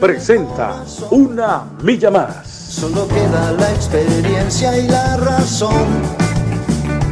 [0.00, 2.46] presenta Una Milla Más.
[2.46, 5.86] Solo queda la experiencia y la razón.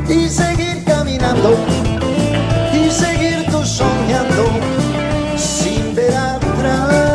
[0.08, 1.56] Y seguir caminando.
[2.72, 4.44] Y seguir tú soñando.
[5.36, 7.12] Sin ver atrás.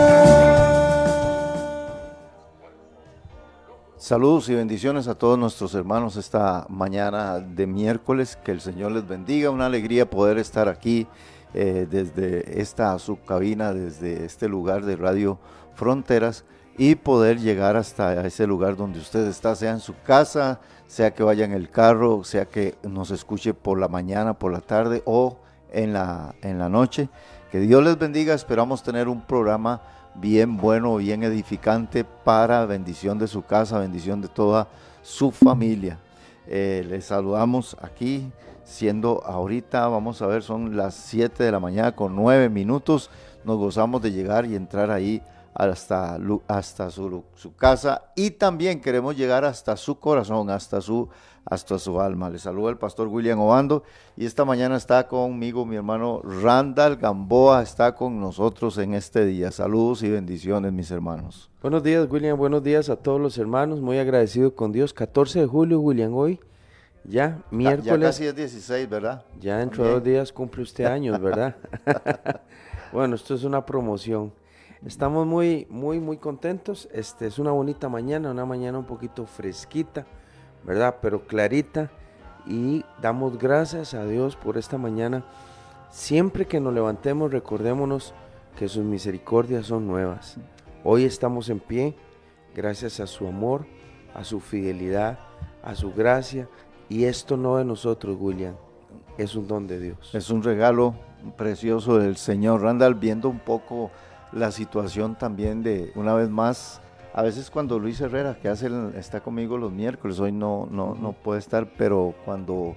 [3.98, 8.38] Saludos y bendiciones a todos nuestros hermanos esta mañana de miércoles.
[8.44, 9.50] Que el Señor les bendiga.
[9.50, 11.08] Una alegría poder estar aquí
[11.54, 15.40] eh, desde esta subcabina, desde este lugar de Radio
[15.76, 16.46] Fronteras
[16.78, 21.24] y poder llegar hasta ese lugar donde usted está, sea en su casa, sea que
[21.24, 25.38] vaya en el carro, sea que nos escuche por la mañana, por la tarde o
[25.72, 27.10] en la, en la noche.
[27.52, 28.34] Que Dios les bendiga.
[28.34, 29.82] Esperamos tener un programa
[30.16, 34.68] bien bueno, bien edificante para bendición de su casa, bendición de toda
[35.02, 36.00] su familia.
[36.48, 38.32] Eh, les saludamos aquí,
[38.68, 43.10] siendo ahorita, vamos a ver, son las 7 de la mañana con 9 minutos.
[43.46, 45.22] Nos gozamos de llegar y entrar ahí
[45.54, 51.08] hasta, hasta su, su, casa y también queremos llegar hasta su corazón, hasta su,
[51.46, 52.30] hasta su alma.
[52.30, 53.84] Le saluda el pastor William Obando
[54.18, 59.50] y esta mañana está conmigo mi hermano Randall Gamboa, está con nosotros en este día.
[59.52, 61.50] Saludos y bendiciones mis hermanos.
[61.62, 64.94] Buenos días William, buenos días a todos los hermanos, muy agradecido con Dios.
[64.94, 66.40] 14 de julio William hoy.
[67.08, 67.86] Ya, miércoles.
[67.86, 69.24] Ya, casi es 16, ¿verdad?
[69.40, 71.56] Ya dentro de dos días cumple usted años, ¿verdad?
[72.92, 74.34] bueno, esto es una promoción.
[74.86, 76.90] Estamos muy, muy, muy contentos.
[76.92, 80.06] Este es una bonita mañana, una mañana un poquito fresquita,
[80.66, 80.98] ¿verdad?
[81.02, 81.90] Pero clarita.
[82.46, 85.24] Y damos gracias a Dios por esta mañana.
[85.90, 88.14] Siempre que nos levantemos, recordémonos
[88.58, 90.38] que sus misericordias son nuevas.
[90.84, 91.96] Hoy estamos en pie
[92.54, 93.66] gracias a su amor,
[94.14, 95.20] a su fidelidad,
[95.64, 96.50] a su gracia.
[96.90, 98.56] Y esto no de nosotros, William,
[99.18, 100.14] es un don de Dios.
[100.14, 100.96] Es un regalo
[101.36, 102.62] precioso del Señor.
[102.62, 103.92] Randall, viendo un poco
[104.32, 106.82] la situación también de, una vez más,
[107.14, 111.14] a veces cuando Luis Herrera, que hace está conmigo los miércoles, hoy no, no, no
[111.14, 112.76] puede estar, pero cuando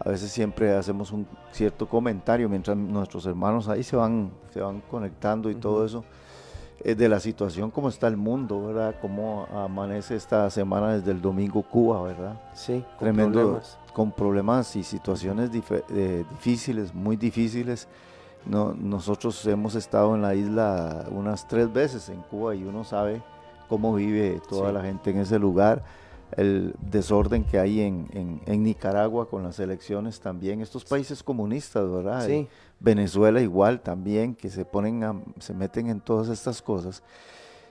[0.00, 4.80] a veces siempre hacemos un cierto comentario mientras nuestros hermanos ahí se van, se van
[4.80, 6.04] conectando y todo eso,
[6.84, 8.94] de la situación, cómo está el mundo, ¿verdad?
[9.00, 12.40] Cómo amanece esta semana desde el domingo Cuba, ¿verdad?
[12.54, 13.78] Sí, con Tremendo, problemas.
[13.92, 15.50] con problemas y situaciones
[15.90, 17.88] eh, difíciles, muy difíciles
[18.48, 23.22] no, nosotros hemos estado en la isla unas tres veces en Cuba y uno sabe
[23.68, 25.82] cómo vive toda la gente en ese lugar,
[26.36, 32.26] el desorden que hay en, Nicaragua con las elecciones también, estos países comunistas, ¿verdad?
[32.26, 32.48] Sí.
[32.80, 37.02] Venezuela igual también, que se ponen se meten en todas estas cosas.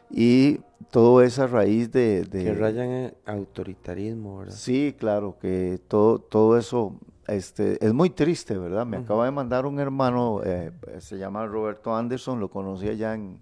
[0.09, 2.45] Y todo esa raíz de, de...
[2.45, 4.53] Que rayan en autoritarismo, ¿verdad?
[4.53, 6.95] Sí, claro, que todo, todo eso
[7.27, 8.85] este, es muy triste, ¿verdad?
[8.85, 13.41] Me acaba de mandar un hermano, eh, se llama Roberto Anderson, lo conocí allá en,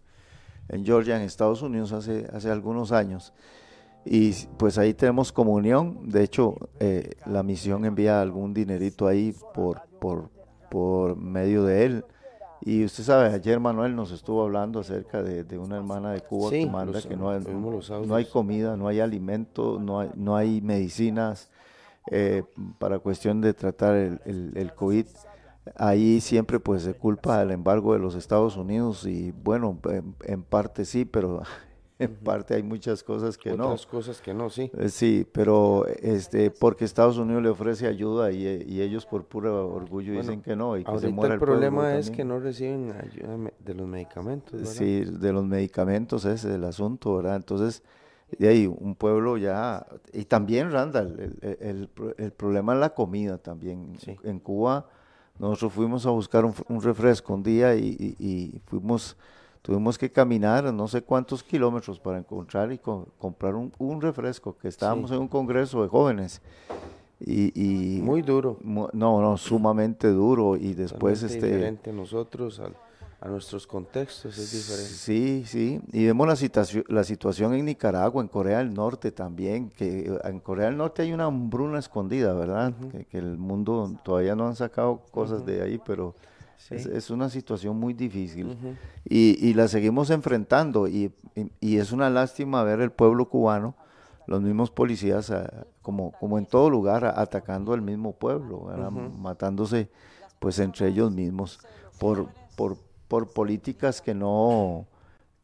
[0.83, 3.31] Georgia, en Estados Unidos, hace, hace algunos años.
[4.05, 6.09] Y pues ahí tenemos comunión.
[6.09, 10.29] De hecho, eh, la misión envía algún dinerito ahí por, por,
[10.69, 12.05] por medio de él.
[12.61, 16.65] Y usted sabe, ayer Manuel nos estuvo hablando acerca de, una hermana de Cuba que
[16.65, 21.49] manda que no hay, no hay comida, no hay alimento, no hay, no hay medicinas
[22.11, 22.43] eh,
[22.79, 25.05] para cuestión de tratar el, el, COVID.
[25.75, 29.79] Ahí siempre pues se culpa al embargo de los Estados Unidos y bueno,
[30.23, 31.41] en, parte sí, pero
[31.97, 33.67] en parte hay muchas cosas que no.
[33.67, 34.71] Otras cosas que no, sí.
[34.77, 39.73] Eh, sí, pero este porque Estados Unidos le ofrece ayuda y, y ellos por puro
[39.73, 43.51] orgullo dicen que no y que se muera el, problema es que no reciben ayuda
[43.59, 44.67] de los medicamentos.
[44.67, 47.37] Sí, de los medicamentos ese es el asunto, ¿verdad?
[47.37, 47.81] Entonces,
[48.37, 53.97] y ahí un pueblo ya, y también Randall, el, el, problema es la comida también.
[54.23, 54.87] En Cuba
[55.37, 59.17] nosotros fuimos a buscar un, refresco un día y, fuimos,
[59.65, 65.09] tuvimos que caminar no sé cuántos kilómetros para encontrar y comprar un, refresco, que estábamos
[65.09, 66.41] en un congreso de jóvenes.
[67.19, 68.59] Y, muy duro.
[68.61, 71.47] no, no, sumamente duro y después este...
[71.47, 72.75] Diferente nosotros al
[73.21, 74.93] a nuestros contextos es diferente.
[74.93, 79.69] Sí, sí, y vemos la, situación la situación en Nicaragua, en Corea del Norte también,
[79.69, 82.73] que en Corea del Norte hay una hambruna escondida, ¿verdad?
[83.09, 86.13] que, el mundo todavía no han sacado cosas de ahí, pero
[86.69, 88.57] Es, una situación muy difícil.
[89.07, 91.11] Y, la seguimos enfrentando y,
[91.61, 93.75] es una lástima ver el pueblo cubano,
[94.27, 98.69] los mismos policías, ah, como, como en todo lugar, atacando al mismo pueblo,
[99.19, 99.89] matándose
[100.39, 101.59] pues entre ellos mismos
[101.99, 104.87] por, por, por políticas que no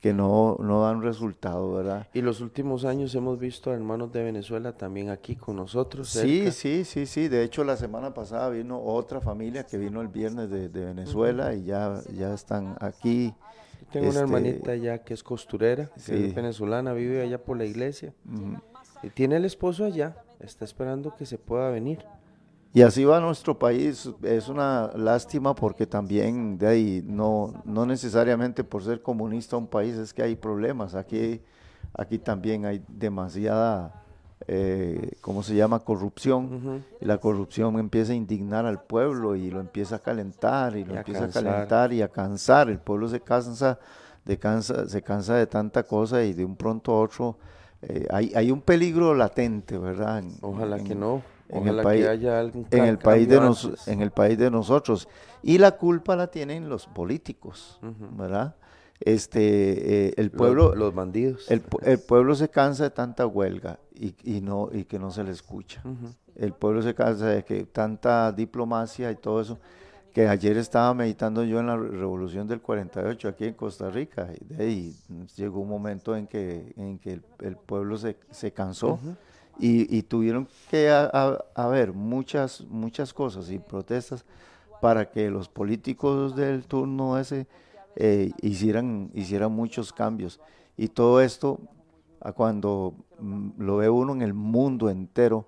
[0.01, 2.07] que no, no dan resultado, ¿verdad?
[2.11, 6.09] Y los últimos años hemos visto a hermanos de Venezuela también aquí con nosotros.
[6.09, 7.27] Sí, sí, sí, sí.
[7.27, 11.65] De hecho, la semana pasada vino otra familia que vino el viernes de, Venezuela y
[11.65, 13.31] ya, ya están aquí.
[13.91, 17.65] tengo una este, hermanita ya que es costurera, que es venezolana, vive allá por la
[17.65, 18.11] iglesia.
[19.03, 22.03] Y tiene el esposo allá, está esperando que se pueda venir.
[22.73, 24.09] Y así va nuestro país.
[24.23, 29.95] Es una lástima porque también de ahí no, no necesariamente por ser comunista un país
[29.95, 30.95] es que hay problemas.
[30.95, 31.41] Aquí,
[31.93, 34.03] aquí también hay demasiada,
[34.47, 35.79] eh, ¿cómo se llama?
[35.79, 36.85] Corrupción.
[37.01, 40.95] Y la corrupción empieza a indignar al pueblo y lo empieza a calentar y lo
[40.95, 42.69] empieza a, calentar y a cansar.
[42.69, 43.79] El pueblo se cansa,
[44.23, 47.37] de cansa, se cansa de tanta cosa y de un pronto a otro
[47.81, 50.23] eh, hay, hay un peligro latente, ¿verdad?
[50.41, 51.21] Ojalá que no
[51.51, 52.05] en el país,
[52.71, 55.07] en el país de nos, en el país de nosotros
[55.43, 58.55] y la culpa la tienen los políticos, ¿verdad?
[58.99, 61.61] Este, eh, el pueblo, los, bandidos, el,
[61.99, 65.81] pueblo se cansa de tanta huelga y, y no y que no se le escucha.
[66.35, 69.59] El pueblo se cansa de que tanta diplomacia y todo eso.
[70.13, 74.53] Que ayer estaba meditando yo en la revolución del 48 aquí en Costa Rica y
[74.53, 74.95] de ahí
[75.37, 78.99] llegó un momento en que en que el, pueblo se, se cansó
[79.61, 84.25] y, tuvieron que haber muchas, muchas cosas y protestas
[84.81, 87.47] para que los políticos del turno ese
[87.95, 90.39] eh, hicieran, hicieran muchos cambios.
[90.75, 91.59] Y todo esto,
[92.35, 95.47] cuando mm, lo ve uno en el mundo entero,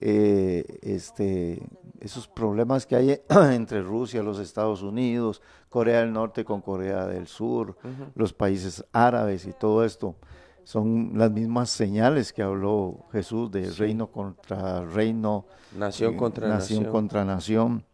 [0.00, 1.62] eh, este,
[2.00, 3.20] esos problemas que hay
[3.52, 7.76] entre Rusia, los Estados Unidos, Corea del Norte con Corea del Sur,
[8.14, 10.16] los países árabes y todo esto,
[10.70, 15.46] son las mismas señales que habló Jesús de reino contra reino,
[15.76, 17.84] nación eh, contra nación, contra nación.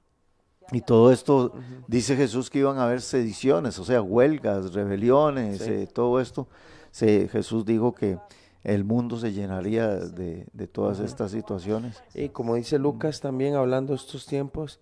[0.73, 1.55] Y todo esto,
[1.87, 6.49] dice Jesús que iban a haber sediciones, o sea, huelgas, rebeliones, eh, todo esto.
[6.90, 8.19] Se, Jesús dijo que
[8.62, 12.02] el mundo se llenaría de, todas estas situaciones.
[12.14, 14.81] Y como dice Lucas también hablando de estos tiempos,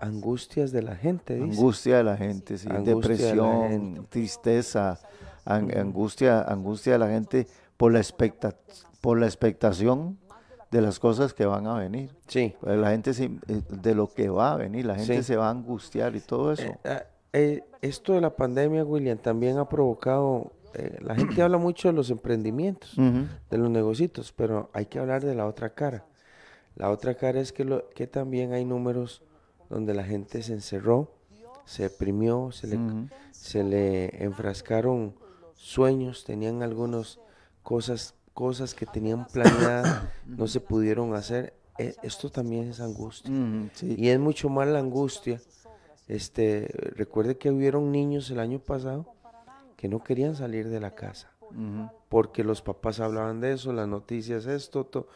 [0.00, 1.42] angustias de la gente.
[1.42, 5.00] Angustia de la gente, sí, depresión, tristeza,
[5.44, 7.46] angustia, angustia de la gente
[7.76, 8.54] por la, expecta,
[9.00, 10.18] por la expectación
[10.70, 12.10] de las cosas que van a venir.
[12.26, 12.54] Sí.
[12.60, 15.50] Pues la gente eh, de lo que va a venir, la gente se va a
[15.50, 16.64] angustiar y todo eso.
[16.64, 20.52] Eh, ah, eh, esto de la pandemia, William, también ha provocado,
[21.00, 25.34] la gente habla mucho de los emprendimientos, de los negocios, pero hay que hablar de
[25.34, 26.04] la otra cara.
[26.74, 29.22] La otra cara es que, lo, que también hay números
[29.70, 31.12] donde la gente se encerró,
[31.64, 32.78] se deprimió, se le,
[33.30, 35.14] se le enfrascaron
[35.64, 37.18] sueños, tenían algunas
[37.62, 41.54] cosas, cosas que tenían planeadas, no se pudieron hacer.
[41.78, 43.32] E, esto también es angustia.
[43.82, 45.40] Y es mucho más la angustia.
[46.06, 49.06] Este, recuerde que hubieron niños el año pasado
[49.78, 51.30] que no querían salir de la casa.
[52.08, 55.08] Porque los papás hablaban de eso, las noticias, esto,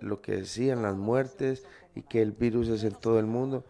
[0.00, 1.64] lo que decían, las muertes
[1.94, 3.64] y que el virus es en todo el mundo.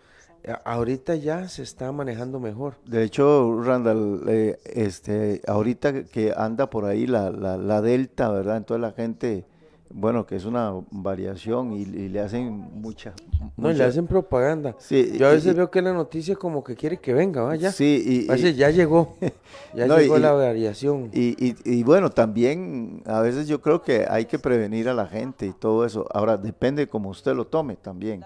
[0.65, 2.77] Ahorita ya se está manejando mejor.
[2.85, 8.59] De hecho, Randall, eh, este, ahorita que anda por ahí la, la, la Delta, ¿verdad?
[8.59, 9.45] Entonces la gente
[9.91, 12.51] bueno, que es una variación y, le hacen
[12.81, 13.13] mucha,
[13.57, 14.75] No, le hacen propaganda.
[14.79, 17.71] Sí, Yo a veces veo que la noticia como que quiere que venga, vaya.
[17.71, 19.17] Sí, y, ya llegó,
[19.75, 21.11] ya llegó la variación.
[21.13, 25.47] Y, y, bueno, también a veces yo creo que hay que prevenir a la gente
[25.47, 26.07] y todo eso.
[26.13, 28.25] Ahora, depende como usted lo tome también,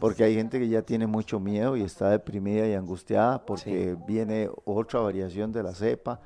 [0.00, 4.48] porque hay gente que ya tiene mucho miedo y está deprimida y angustiada porque viene
[4.64, 6.20] otra variación de la cepa,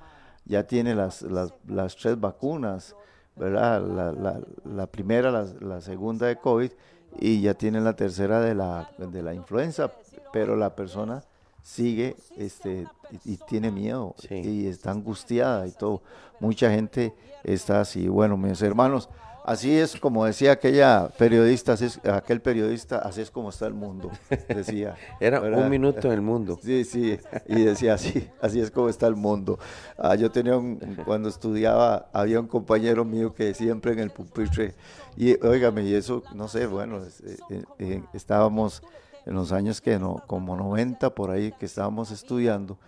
[0.45, 2.95] ya tiene las, las, las tres vacunas
[3.37, 3.83] ¿verdad?
[3.87, 6.71] La, la, la primera, la, la, segunda de COVID
[7.19, 9.93] y ya tiene la tercera de la, de la influenza,
[10.33, 11.23] pero la persona
[11.63, 12.87] sigue este,
[13.25, 16.03] y, tiene miedo y está angustiada y todo.
[16.39, 18.07] Mucha gente está así.
[18.07, 19.09] Bueno, mis hermanos,
[19.45, 23.75] Así es como decía aquella periodista, así es, aquel periodista, así es como está el
[23.75, 24.11] mundo,
[24.49, 24.97] decía.
[25.21, 26.59] Era un minuto en el mundo.
[26.65, 29.59] Sí, sí, y decía así, así es como está el mundo.
[29.99, 34.75] Ah, yo tenía un, cuando estudiaba, había un compañero mío que siempre en el pupitre,
[35.15, 38.83] y óigame, y eso, no sé, bueno, eh, eh, eh, estábamos
[39.27, 42.79] en los años que no, como 90 por ahí, que estábamos estudiando,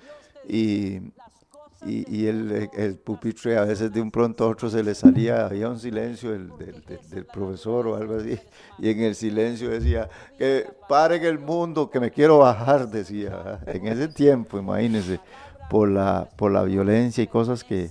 [0.49, 1.01] y
[1.85, 5.69] y, el, el, pupitre a veces de un pronto a otro se le salía, había
[5.69, 6.51] un silencio del,
[7.11, 8.39] del, profesor o algo así,
[8.79, 13.87] y en el silencio decía, que pare el mundo, que me quiero bajar, decía, en
[13.87, 15.21] ese tiempo, imagínense,
[15.69, 17.91] por la, por la violencia y cosas que,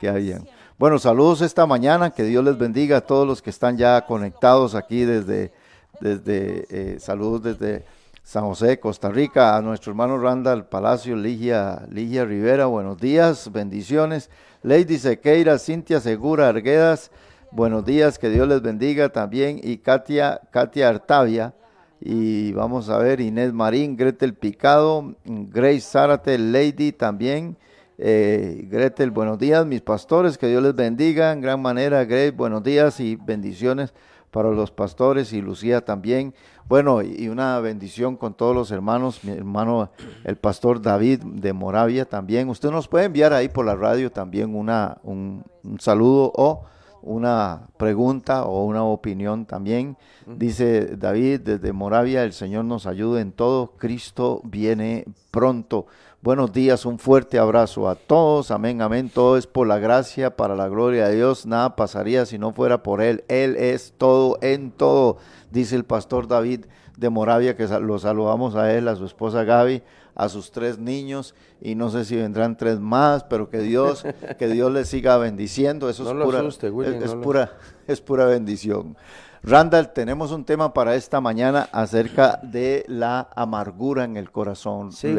[0.00, 0.46] que habían.
[0.78, 4.74] Bueno, saludos esta mañana, que Dios les bendiga a todos los que están ya conectados
[4.74, 5.52] aquí desde,
[6.00, 7.84] desde eh, saludos desde
[8.24, 14.30] San José, Costa Rica, a nuestro hermano Randall Palacio, Ligia, Ligia Rivera, buenos días, bendiciones.
[14.62, 17.10] Lady Sequeira, Cintia Segura Arguedas,
[17.50, 19.60] buenos días, que Dios les bendiga también.
[19.62, 21.54] Y Katia, Katia Artavia,
[22.00, 27.58] y vamos a ver, Inés Marín, Gretel Picado, Grace Zárate, Lady también.
[27.98, 32.06] Eh, Gretel, buenos días, mis pastores, que Dios les bendiga en gran manera.
[32.06, 33.92] Grace, buenos días y bendiciones
[34.34, 36.34] para los pastores y Lucía también.
[36.66, 39.90] Bueno, y una bendición con todos los hermanos, mi hermano
[40.24, 42.48] el pastor David de Moravia también.
[42.48, 45.44] Usted nos puede enviar ahí por la radio también una, un,
[45.78, 46.64] saludo o
[47.02, 49.98] una pregunta o una opinión también.
[50.26, 55.86] Dice David desde Moravia, el Señor nos ayude en todo, Cristo viene pronto.
[56.24, 58.50] Buenos días, un fuerte abrazo a todos.
[58.50, 59.10] Amén, amén.
[59.12, 61.44] Todo es por la gracia, para la gloria de Dios.
[61.44, 63.24] Nada pasaría si no fuera por Él.
[63.28, 65.18] Él es todo en todo,
[65.54, 66.66] dice el pastor David
[66.98, 69.82] de Moravia, que lo saludamos a él, a su esposa Gaby,
[70.14, 74.04] a sus tres niños, y no sé si vendrán tres más, pero que Dios,
[74.38, 75.88] que Dios les siga bendiciendo.
[75.88, 77.52] Eso es, pura, es, pura,
[77.86, 78.96] es pura bendición.
[79.42, 84.92] Randall, tenemos un tema para esta mañana acerca de la amargura en el corazón.
[84.92, 85.14] Sí,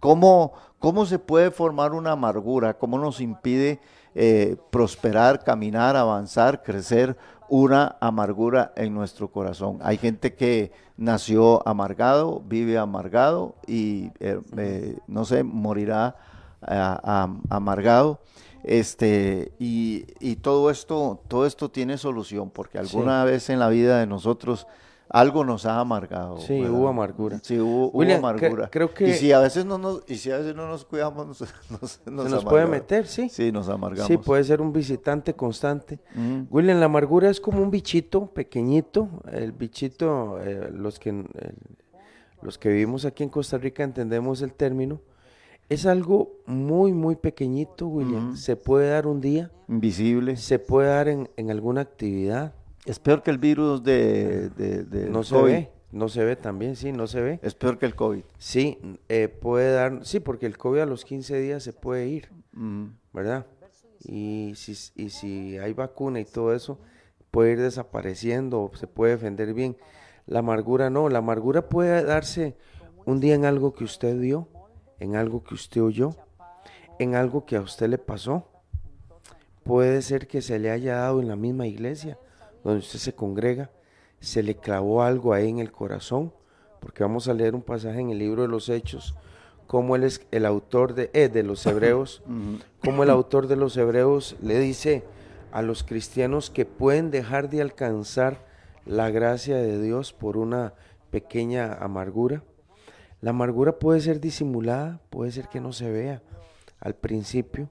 [0.00, 2.74] ¿Cómo, ¿Cómo se puede formar una amargura?
[2.74, 3.80] ¿Cómo nos impide
[4.14, 7.16] eh, prosperar, caminar, avanzar, crecer
[7.48, 9.78] una amargura en nuestro corazón?
[9.82, 16.16] Hay gente que nació amargado, vive amargado y, eh, eh, no sé, morirá
[16.60, 18.20] amargado.
[18.64, 24.00] Este, y, y, todo esto, todo esto tiene solución, porque alguna vez en la vida
[24.00, 24.66] de nosotros
[25.10, 26.38] algo nos ha amargado.
[26.38, 27.40] Sí, hubo amargura.
[27.42, 28.68] Sí, hubo, amargura.
[28.70, 29.08] creo que...
[29.08, 31.26] Y si a veces no nos, y si a veces no nos cuidamos,
[31.70, 33.28] nos, nos, se nos puede meter, sí.
[33.30, 34.06] Sí, nos amargamos.
[34.06, 35.98] Sí, puede ser un visitante constante.
[36.50, 39.08] William, la amargura es como un bichito pequeñito.
[39.32, 41.24] El bichito, eh, los, que,
[42.42, 45.00] los que vivimos aquí en Costa Rica entendemos el término.
[45.70, 48.36] Es algo muy, muy pequeñito, William.
[48.36, 49.50] Se puede dar un día.
[49.68, 50.36] Invisible.
[50.36, 52.54] Se puede dar en, en alguna actividad
[52.88, 56.90] es peor que el virus de, de, no se ve, no se ve también, sí,
[56.90, 57.38] no se ve.
[57.42, 58.22] Es peor que el COVID.
[58.38, 58.78] Sí,
[59.10, 62.30] eh, puede dar, sí, porque el COVID a los 15 días se puede ir,
[63.12, 63.46] ¿verdad?
[64.00, 66.78] Y si, y si hay vacuna y todo eso,
[67.30, 69.76] puede ir desapareciendo, se puede defender bien.
[70.24, 72.56] La amargura no, la amargura puede darse
[73.04, 74.48] un día en algo que usted vio,
[74.98, 76.14] en algo que usted oyó,
[76.98, 78.48] en algo que a usted le pasó.
[79.62, 82.18] Puede ser que se le haya dado en la misma iglesia
[82.68, 83.70] donde usted se congrega,
[84.20, 86.32] se le clavó algo ahí en el corazón,
[86.80, 89.14] porque vamos a leer un pasaje en el libro de los Hechos,
[89.66, 92.22] como él es el autor de, eh, de los Hebreos,
[92.84, 95.04] como el autor de los Hebreos le dice
[95.52, 98.46] a los cristianos que pueden dejar de alcanzar
[98.84, 100.74] la gracia de Dios por una
[101.10, 102.42] pequeña amargura.
[103.20, 106.22] La amargura puede ser disimulada, puede ser que no se vea
[106.80, 107.68] al principio.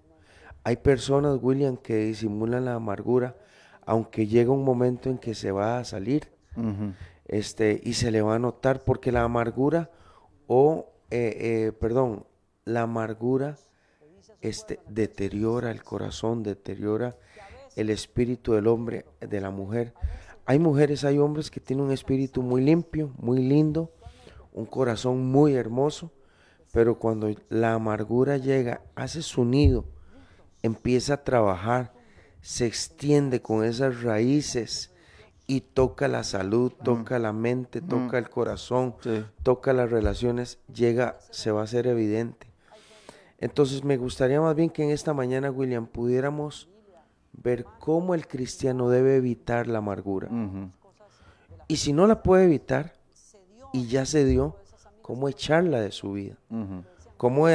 [0.64, 3.36] Hay personas, William, que disimulan la amargura
[3.88, 6.30] aunque llega un momento en que se va a salir
[7.26, 9.92] este, y se le va a notar, porque la amargura,
[10.46, 12.26] o, eh, eh, perdón,
[12.66, 13.56] la amargura
[14.42, 17.16] este, deteriora el corazón, deteriora
[17.78, 19.94] el espíritu del hombre, de la mujer.
[20.46, 23.94] Hay mujeres, hay hombres que tienen un espíritu muy limpio, muy lindo,
[24.52, 26.12] un corazón muy hermoso,
[26.74, 29.86] pero cuando la amargura llega, hace su nido,
[30.62, 31.97] empieza a trabajar,
[32.48, 34.94] se extiende con esas raíces
[35.48, 36.84] y toca la salud, mm.
[36.84, 37.88] toca la mente, mm.
[37.90, 38.96] toca el corazón,
[39.44, 42.48] toca las relaciones, llega, se va a hacer evidente.
[43.38, 46.70] Entonces me gustaría más bien que en esta mañana, William, pudiéramos
[47.34, 50.30] ver cómo el cristiano debe evitar la amargura.
[51.68, 52.94] Y si no la puede evitar,
[53.74, 54.56] y ya se dio,
[55.02, 56.38] cómo echarla de su vida.
[57.18, 57.48] Cómo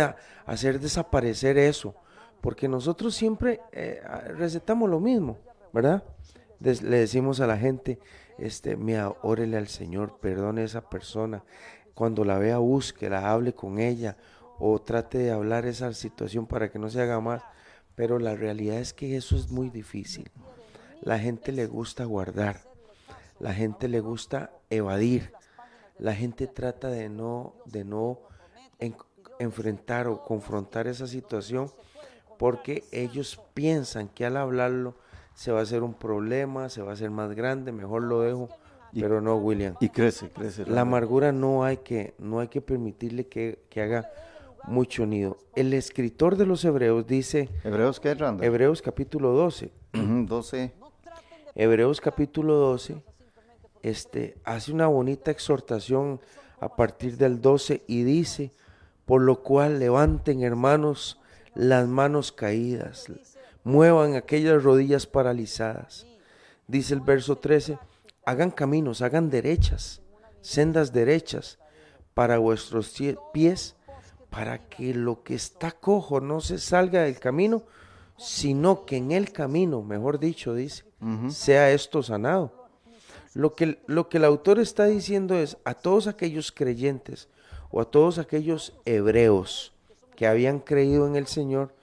[0.44, 1.94] hacer desaparecer eso
[2.42, 4.02] porque nosotros siempre eh,
[4.36, 5.38] recetamos lo mismo,
[5.72, 6.02] ¿verdad?
[6.60, 7.98] le decimos a la gente,
[8.38, 11.44] este, mira, órele al Señor, perdone a esa persona.
[11.94, 14.16] Cuando la vea, búsquela, hable con ella
[14.58, 17.42] o trate de hablar esa situación para que no se haga más.
[17.94, 20.30] Pero la realidad es que eso es muy difícil.
[21.00, 22.60] La gente le gusta guardar,
[23.40, 25.32] la gente le gusta evadir,
[25.98, 28.20] la gente trata de no, de no
[29.38, 31.70] enfrentar o confrontar esa situación
[32.42, 34.96] porque ellos piensan que al hablarlo
[35.32, 38.48] se va a hacer un problema, se va a hacer más grande, mejor lo dejo,
[38.92, 39.76] pero no, William.
[39.78, 40.66] Y crece, crece.
[40.66, 44.10] La amargura no hay que, no hay que permitirle que, haga
[44.64, 45.38] mucho nido.
[45.54, 47.48] El escritor de los Hebreos dice...
[47.62, 48.44] ¿Hebreos qué, Randa?
[48.44, 49.70] Hebreos capítulo 12.
[49.92, 50.72] 12.
[51.54, 53.04] Hebreos capítulo 12
[53.84, 56.20] este, hace una bonita exhortación
[56.58, 58.50] a partir del 12 y dice,
[59.06, 61.20] por lo cual levanten hermanos
[61.54, 63.06] las manos caídas,
[63.64, 66.06] muevan aquellas rodillas paralizadas.
[66.66, 67.78] Dice el verso 13,
[68.24, 70.00] hagan caminos, hagan derechas,
[70.40, 71.58] sendas derechas
[72.14, 72.94] para vuestros
[73.32, 73.76] pies,
[74.30, 77.64] para que lo que está cojo no se salga del camino,
[78.16, 80.84] sino que en el camino, mejor dicho, dice,
[81.28, 82.68] sea esto sanado.
[83.34, 87.28] Lo que, lo que el autor está diciendo es a todos aquellos creyentes
[87.70, 89.71] o a todos aquellos hebreos
[90.22, 91.74] que habían creído en el Señor,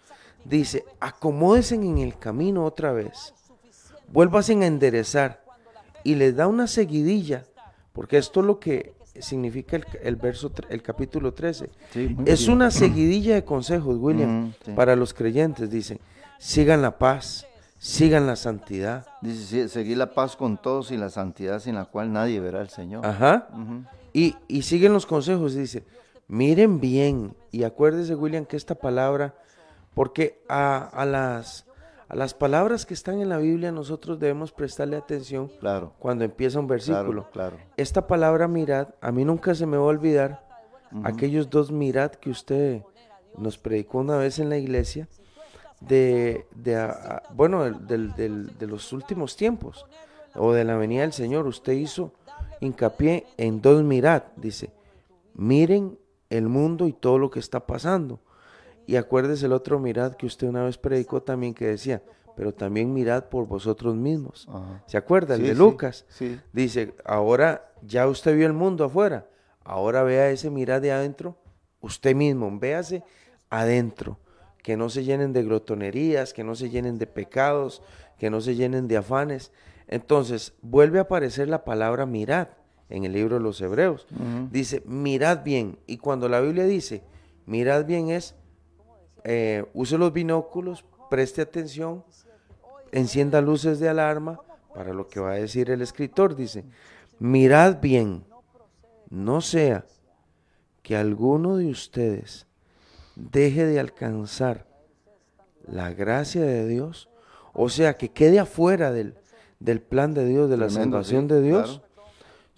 [0.46, 3.34] dice, acomódense en el camino otra vez,
[4.14, 5.44] vuélvasen a enderezar
[6.06, 7.44] y les da una seguidilla,
[7.92, 11.70] porque esto es lo que significa el, verso, el capítulo 13.
[12.26, 16.00] es una seguidilla de consejos, William, para los creyentes, dice,
[16.38, 17.46] sigan la paz,
[17.78, 19.06] sigan la santidad.
[19.22, 22.70] Dice, seguir la paz con todos y la santidad sin la cual nadie verá al
[22.70, 23.06] Señor.
[23.06, 23.50] Ajá.
[24.14, 25.84] y, y siguen los consejos, dice,
[26.30, 29.36] miren bien, y acuérdese, William, que esta palabra
[30.00, 31.66] porque a, las,
[32.08, 35.92] a las palabras que están en la Biblia nosotros debemos prestarle atención claro.
[36.00, 37.30] cuando empieza un versículo.
[37.34, 40.48] Claro, Esta palabra mirad, a mí nunca se me va a olvidar
[41.04, 42.82] aquellos dos mirad que usted
[43.38, 45.10] nos predicó una vez en la iglesia
[45.82, 46.94] de, de
[47.34, 49.86] bueno, de los últimos tiempos
[50.34, 51.46] o de la venida del Señor.
[51.46, 52.14] Usted hizo
[52.62, 54.72] hincapié en dos mirad, dice,
[55.34, 55.99] miren
[56.30, 58.20] el mundo y todo lo que está pasando.
[58.86, 62.02] Y acuérdese el otro mirad que usted una vez predicó también que decía,
[62.36, 64.48] pero también mirad por vosotros mismos.
[64.86, 65.36] ¿Se acuerda?
[65.36, 66.06] El de Lucas.
[66.54, 69.28] Dice, ahora ya usted vio el mundo afuera,
[69.64, 71.38] ahora vea ese mirad de adentro,
[71.82, 73.04] usted mismo, véase
[73.50, 74.20] adentro,
[74.64, 77.82] que no se llenen de glotonerías, que no se llenen de pecados,
[78.18, 79.52] que no se llenen de afanes.
[79.88, 82.48] Entonces, vuelve a aparecer la palabra mirad
[82.90, 84.08] en el libro de los Hebreos.
[84.52, 85.78] Dice, mirad bien.
[85.88, 87.04] Y cuando la Biblia dice,
[87.46, 88.36] mirad bien es
[89.24, 92.04] eh, use los binóculos, preste atención,
[92.92, 94.40] encienda luces de alarma
[94.74, 96.36] para lo que va a decir el escritor.
[96.36, 96.66] Dice,
[97.20, 98.24] mirad bien,
[99.10, 99.86] no sea
[100.82, 102.48] que alguno de ustedes
[103.16, 104.66] deje de alcanzar
[105.68, 107.10] la gracia de Dios,
[107.54, 109.14] o sea, que quede afuera del,
[109.82, 111.82] plan de Dios, de la salvación de Dios,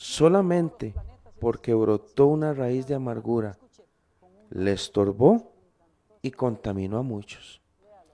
[0.02, 0.96] solamente
[1.40, 3.60] porque brotó una raíz de amargura,
[4.50, 5.54] le estorbó
[6.24, 7.62] y contaminó a muchos.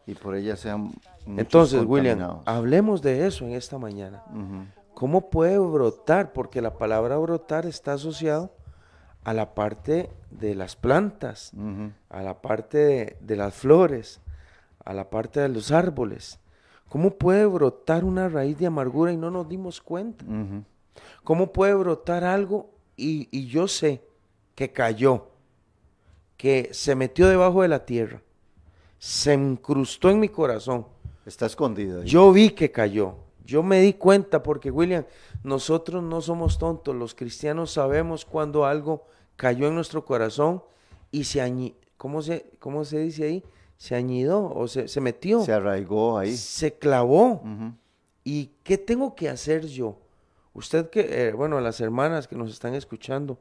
[0.05, 0.91] Y por ella sean
[1.25, 4.21] Entonces, William, hablemos de eso en esta mañana.
[4.93, 6.33] ¿Cómo puede brotar?
[6.33, 8.51] Porque la palabra brotar está asociado
[9.23, 11.53] a la parte de las plantas,
[12.09, 14.19] a la parte de, las flores,
[14.83, 16.39] a la parte de los árboles.
[16.89, 20.25] ¿Cómo puede brotar una raíz de amargura y no nos dimos cuenta?
[21.23, 24.01] ¿Cómo puede brotar algo y, y yo sé
[24.55, 25.27] que cayó?
[26.37, 28.21] que se metió debajo de la tierra,
[28.99, 30.85] se incrustó en mi corazón.
[31.25, 32.03] Está escondida.
[32.05, 33.15] Yo vi que cayó.
[33.43, 35.05] Yo me di cuenta porque, William,
[35.43, 36.95] nosotros no somos tontos.
[36.95, 39.05] Los cristianos sabemos cuando algo
[39.35, 40.63] cayó en nuestro corazón
[41.11, 43.43] y se añi ¿cómo se, cómo se dice ahí?
[43.77, 45.43] Se añidó o se, se metió.
[45.43, 46.35] Se arraigó ahí.
[46.35, 47.41] Se clavó.
[48.23, 49.97] ¿Y qué tengo que hacer yo?
[50.57, 53.37] Usted que, eh, bueno, las hermanas que nos están escuchando,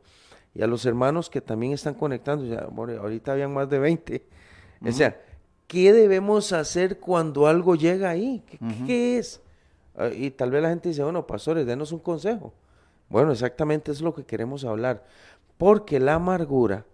[0.54, 4.26] y a los hermanos que también están conectando, ya, ahorita habían más de 20.
[4.86, 5.18] O sea,
[5.66, 8.44] ¿qué debemos hacer cuando algo llega ahí?
[8.86, 9.40] ¿Qué, es?
[9.96, 12.52] Ah, y tal vez la gente dice, bueno, pastores, denos un consejo.
[13.08, 15.06] Bueno, exactamente es lo que queremos hablar.
[15.56, 16.84] Porque la amargura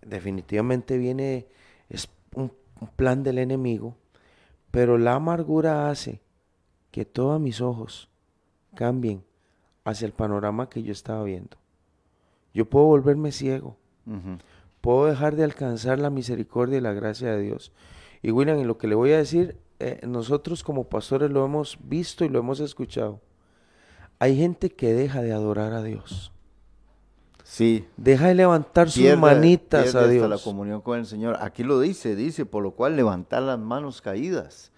[0.00, 1.46] definitivamente viene,
[1.90, 3.98] es un, un plan del enemigo,
[4.70, 6.22] pero la amargura hace
[6.90, 8.08] que todos mis ojos
[8.74, 9.22] cambien
[9.84, 11.56] hacia el panorama que yo estaba viendo.
[12.54, 13.76] Yo puedo volverme ciego.
[14.80, 17.72] Puedo dejar de alcanzar la misericordia y la gracia de Dios.
[18.20, 21.78] Y William, en lo que le voy a decir, eh, nosotros como pastores lo hemos
[21.82, 23.20] visto y lo hemos escuchado.
[24.18, 26.32] Hay gente que deja de adorar a Dios.
[27.44, 27.86] Sí.
[27.96, 30.28] Deja de levantar sus manitas a Dios.
[30.28, 31.36] la comunión con el Señor.
[31.40, 34.71] Aquí lo dice, dice, por lo cual levantar las manos caídas.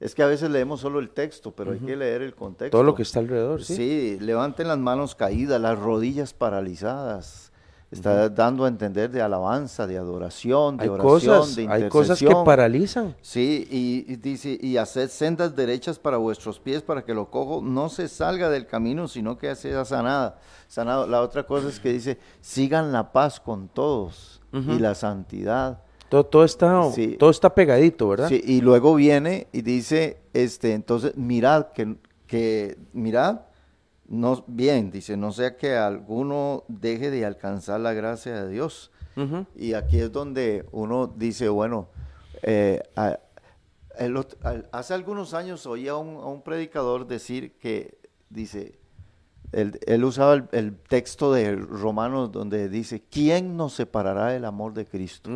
[0.00, 2.70] Es que a veces leemos solo el texto, pero hay que leer el contexto.
[2.70, 3.74] Todo lo que está alrededor, sí.
[3.74, 7.48] Sí, levanten las manos caídas, las rodillas paralizadas.
[7.90, 12.18] Está dando a entender de alabanza, de adoración, de Hay oración, cosas, de hay cosas
[12.18, 13.16] que paralizan.
[13.22, 17.62] Sí, y, y dice, y haced sendas derechas para vuestros pies para que lo cojo
[17.62, 21.06] no se salga del camino, sino que sea sanada, sanado.
[21.06, 25.82] La otra cosa es que dice, sigan la paz con todos y la santidad.
[26.08, 27.16] Todo, todo está, Sí.
[27.18, 28.28] todo está pegadito, ¿verdad?
[28.28, 33.40] Sí, y luego viene y dice, este, entonces, mirad, que, que mirad,
[34.08, 38.90] no, bien, dice, no sea que alguno deje de alcanzar la gracia de Dios.
[39.56, 41.88] Y aquí es donde uno dice, bueno,
[42.42, 43.18] eh, a-
[43.98, 47.98] el ot- al- hace algunos años oía a un, a un predicador decir que,
[48.30, 48.78] dice,
[49.50, 54.72] él, él usaba el, el texto de Romanos donde dice, ¿quién nos separará del amor
[54.72, 55.30] de Cristo?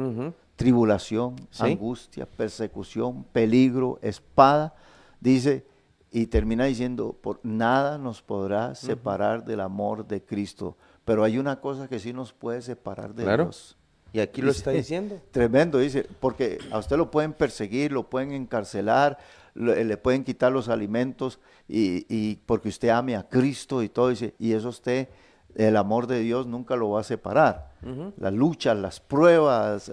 [0.62, 1.64] Tribulación, Sí.
[1.64, 4.74] angustia, persecución, peligro, espada,
[5.20, 5.64] dice,
[6.10, 10.76] y termina diciendo, por nada nos podrá separar del amor de Cristo.
[11.04, 13.44] Pero hay una cosa que sí nos puede separar de Claro.
[13.44, 13.76] Dios.
[14.12, 15.18] Y aquí lo está diciendo.
[15.30, 19.16] Tremendo, dice, porque a usted lo pueden perseguir, lo pueden encarcelar,
[19.54, 24.10] lo- le pueden quitar los alimentos y, y porque usted ame a Cristo y todo,
[24.10, 25.08] dice, y eso usted,
[25.54, 27.72] el amor de Dios nunca lo va a separar.
[27.82, 28.12] Ujú.
[28.18, 29.90] Las luchas, las pruebas,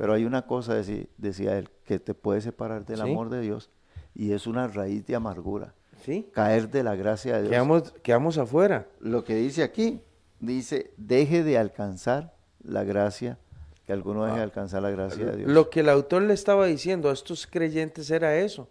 [0.00, 0.72] pero hay una cosa,
[1.18, 3.02] decía él, que te puede separar del Sí.
[3.02, 3.68] amor de Dios
[4.14, 6.26] y es una raíz de amargura, Sí.
[6.32, 7.50] caer de la gracia de Dios.
[7.50, 8.86] Quedamos, quedamos afuera.
[9.00, 10.00] Lo que dice aquí,
[10.38, 12.34] dice, deje de alcanzar
[12.64, 13.36] la gracia,
[13.84, 15.50] que alguno deje de alcanzar la gracia de Dios.
[15.50, 18.70] Lo que el autor le estaba diciendo a estos creyentes era eso.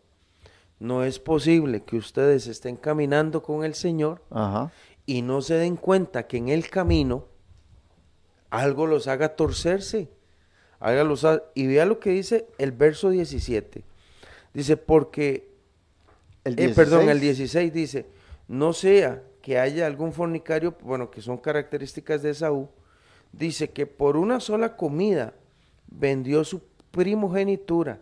[0.80, 4.72] No es posible que ustedes estén caminando con el Señor Ajá.
[5.06, 7.26] y no se den cuenta que en el camino
[8.50, 10.10] algo los haga torcerse.
[10.80, 13.84] Ha- Y vea lo que dice el verso 17.
[14.54, 15.50] Dice, porque,
[16.44, 17.72] El eh, perdón, el 16.
[17.72, 18.06] 16 dice,
[18.48, 22.70] no sea que haya algún fornicario, bueno, que son características de Esaú,
[23.32, 25.34] dice que por una sola comida
[25.88, 26.62] vendió su
[26.92, 28.00] primogenitura.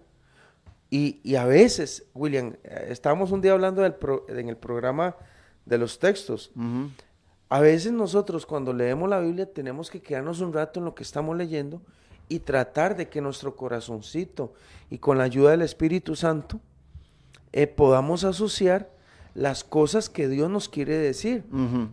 [0.90, 5.16] Y, y a veces, William, eh, estábamos un día hablando del pro- en el programa
[5.66, 6.52] de los textos,
[7.50, 11.04] a veces nosotros cuando leemos la Biblia tenemos que quedarnos un rato en lo que
[11.04, 11.82] estamos leyendo
[12.30, 14.54] y tratar de que nuestro corazoncito
[14.90, 16.60] y con la ayuda del Espíritu Santo
[17.54, 18.90] eh, podamos asociar
[19.34, 21.46] las cosas que Dios nos quiere decir.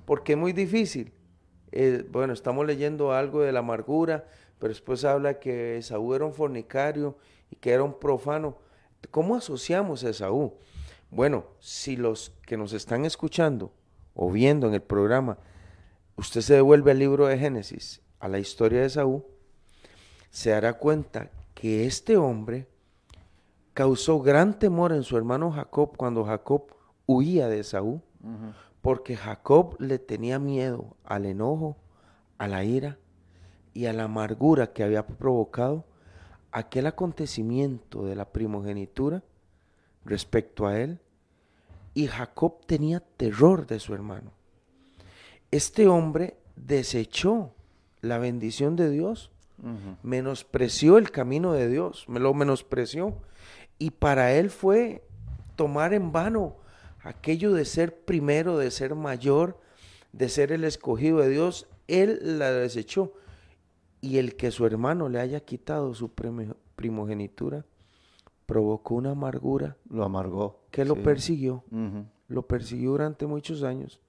[0.07, 1.12] Porque es muy difícil.
[1.73, 4.27] Eh, bueno, estamos leyendo algo de la amargura,
[4.59, 7.16] pero después habla que Esaú era un fornicario
[7.51, 8.57] y que era un profano.
[9.11, 10.55] ¿Cómo asociamos a Esaú?
[11.11, 13.73] Bueno, si los que nos están escuchando
[14.14, 15.38] o viendo en el programa,
[16.16, 19.25] usted se devuelve al libro de Génesis, a la historia de Esaú,
[20.35, 22.66] se dará cuenta que este hombre
[23.73, 26.75] causó gran temor en su hermano Jacob cuando Jacob
[27.07, 28.03] huía de Esaú,
[28.83, 31.77] porque Jacob le tenía miedo al enojo,
[32.37, 32.99] a la ira
[33.75, 35.85] y a la amargura que había provocado
[36.51, 39.23] aquel acontecimiento de la primogenitura
[40.05, 40.99] respecto a él,
[41.94, 44.33] y Jacob tenía terror de su hermano.
[45.53, 47.53] Este hombre desechó
[48.01, 49.31] la bendición de Dios,
[50.02, 53.16] menospreció el camino de Dios, me lo menospreció,
[53.78, 55.04] y para él fue
[55.56, 56.56] tomar en vano
[57.02, 59.60] aquello de ser primero, de ser mayor,
[60.12, 63.12] de ser el escogido de Dios, él la desechó.
[64.00, 66.10] Y el que su hermano le haya quitado su
[66.76, 67.64] primogenitura
[68.46, 69.76] provocó una amargura.
[69.88, 70.60] Lo amargó.
[70.70, 71.64] que lo persiguió,
[72.28, 74.00] lo persiguió durante muchos años.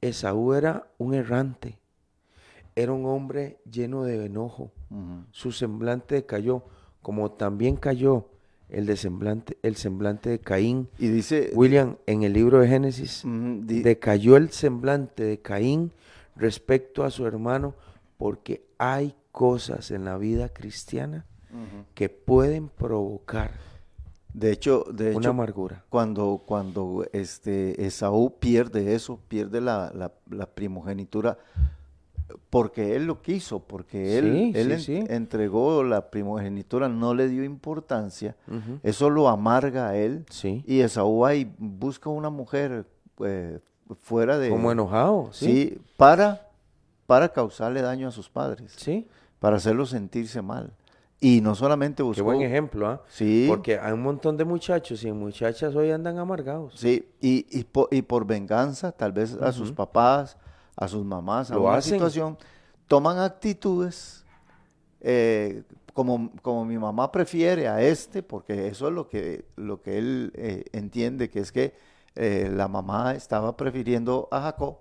[0.00, 1.78] Esaú era un errante,
[2.76, 4.70] era un hombre lleno de enojo,
[5.32, 6.62] su semblante decayó,
[7.02, 8.26] como también cayó
[8.68, 10.88] el, de semblante, el semblante de Caín.
[10.98, 15.92] Y dice, William, en el libro de Génesis, di- decayó el semblante de Caín
[16.36, 17.74] respecto a su hermano,
[18.16, 21.26] porque hay cosas en la vida cristiana
[21.94, 23.52] que pueden provocar
[24.32, 25.84] de hecho, de una hecho amargura.
[25.88, 31.38] cuando, cuando este Esaú pierde eso, pierde la, la- la primogenitura,
[32.50, 35.12] porque él lo quiso, porque él, Sí, él sí, en- sí.
[35.12, 38.36] entregó la primogenitura, no le dio importancia,
[38.82, 40.24] eso lo amarga a él,
[40.66, 42.86] y Esaú va y busca una mujer
[43.24, 43.58] eh,
[44.00, 44.50] fuera de...
[44.50, 45.46] Como enojado, ¿sí?
[45.46, 46.48] Sí, para,
[47.06, 49.06] para causarle daño a sus padres, Sí.
[49.38, 50.72] para hacerlos sentirse mal.
[51.20, 52.24] Y no solamente Qué buscó...
[52.24, 53.00] buen ejemplo, ¿ah?
[53.08, 53.46] Sí.
[53.48, 56.74] Porque hay un montón de muchachos y muchachas hoy andan amargados.
[56.76, 60.36] Sí, y, y, po- y por venganza, tal vez a sus papás,
[60.76, 61.92] a sus mamás, a Lo una hacen.
[61.94, 62.38] situación,
[62.88, 64.24] toman actitudes
[65.00, 69.98] eh, como, como mi mamá prefiere a este, porque eso es lo que, lo que
[69.98, 71.74] él eh, entiende, que es que
[72.16, 74.78] eh, la mamá estaba prefiriendo a Jacob,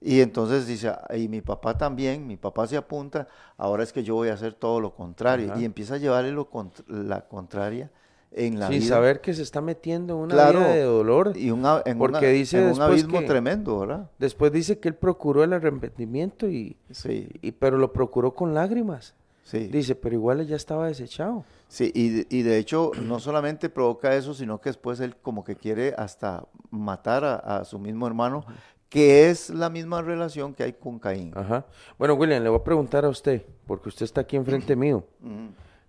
[0.00, 4.14] Y entonces dice, y mi papá también, mi papá se apunta, ahora es que yo
[4.16, 5.54] voy a hacer todo lo contrario.
[5.56, 6.48] Y empieza a llevarle lo
[6.88, 7.90] la contraria
[8.34, 8.88] en la Sin vida.
[8.88, 11.32] saber que se está metiendo en una vida de dolor.
[11.36, 14.10] Y una, en, porque dice un abismo tremendo, ¿verdad?
[14.18, 17.28] Después dice que él procuró el arrepentimiento, y, sí.
[17.40, 19.14] y pero lo procuró con lágrimas.
[19.44, 19.66] Sí.
[19.66, 21.44] Dice, pero igual ya estaba desechado.
[21.68, 25.56] Sí, y, y, de hecho no solamente provoca eso, sino que después él como que
[25.56, 28.44] quiere hasta matar a, su mismo hermano,
[28.88, 31.32] que es la misma relación que hay con Caín.
[31.34, 31.66] Ajá.
[31.98, 35.04] Bueno, William, le voy a preguntar a usted, porque usted está aquí enfrente mío.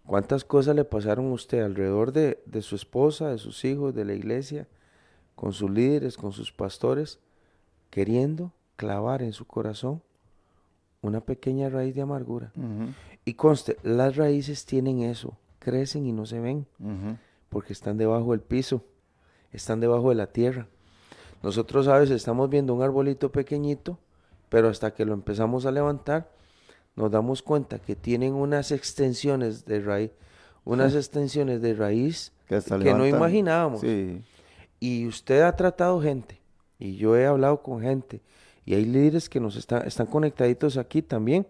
[0.06, 4.06] ¿Cuántas cosas le pasaron a usted alrededor de, de, su esposa, de sus hijos, de
[4.06, 4.68] la iglesia,
[5.36, 7.20] con sus líderes, con sus pastores,
[7.90, 10.02] queriendo clavar en su corazón
[11.02, 12.52] una pequeña raíz de amargura?
[13.26, 16.66] Y conste, las raíces tienen eso, crecen y no se ven,
[17.50, 18.84] porque están debajo del piso,
[19.52, 20.68] están debajo de la tierra.
[21.42, 24.00] Nosotros a veces estamos viendo un arbolito pequeñito,
[24.50, 26.30] pero hasta que lo empezamos a levantar,
[26.96, 30.12] nos damos cuenta que tienen unas extensiones de raíz,
[30.66, 33.84] unas extensiones de raíz que, no imaginábamos.
[34.80, 36.40] Y usted ha tratado gente,
[36.78, 38.22] y yo he hablado con gente,
[38.66, 41.48] y hay líderes que nos están, están conectaditos aquí también,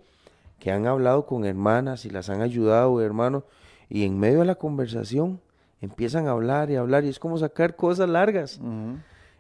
[0.60, 3.44] que han hablado con hermanas y las han ayudado, hermanos,
[3.90, 5.42] y en medio de la conversación
[5.82, 8.60] empiezan a hablar y hablar, y es como sacar cosas largas.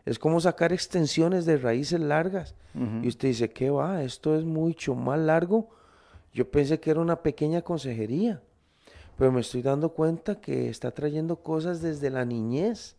[0.05, 2.55] Es como sacar extensiones de raíces largas.
[3.01, 4.03] Y usted dice, ¿qué va?
[4.03, 5.69] Esto es mucho más largo
[6.33, 8.41] yo pensé que era una pequeña consejería,
[9.17, 12.95] pero me estoy dando cuenta que está trayendo cosas desde la niñez.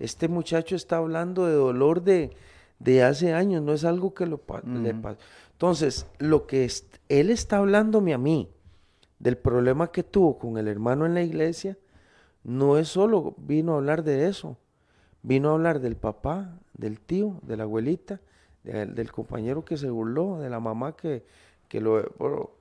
[0.00, 2.32] Este muchacho está hablando de dolor de,
[2.80, 5.18] de hace años, no es algo que lo le pasa.
[5.52, 6.68] Entonces, lo que
[7.08, 8.50] él está hablándome a mí
[9.18, 11.78] del problema que tuvo con el hermano en la iglesia,
[12.44, 14.58] no es solo vino a hablar de eso,
[15.22, 18.20] vino a hablar del papá, del tío, de la abuelita,
[18.62, 21.24] del compañero que se burló, de la mamá que,
[21.68, 22.55] que lo,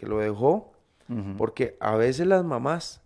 [0.00, 0.72] que lo dejó,
[1.36, 3.02] porque a veces las mamás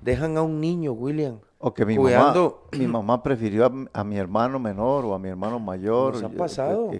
[0.00, 1.38] dejan a un niño, William.
[1.58, 2.34] O que mi, mamá,
[2.76, 6.14] mi mamá prefirió a, mi hermano menor o a mi hermano mayor.
[6.14, 6.90] Nos ha pasado.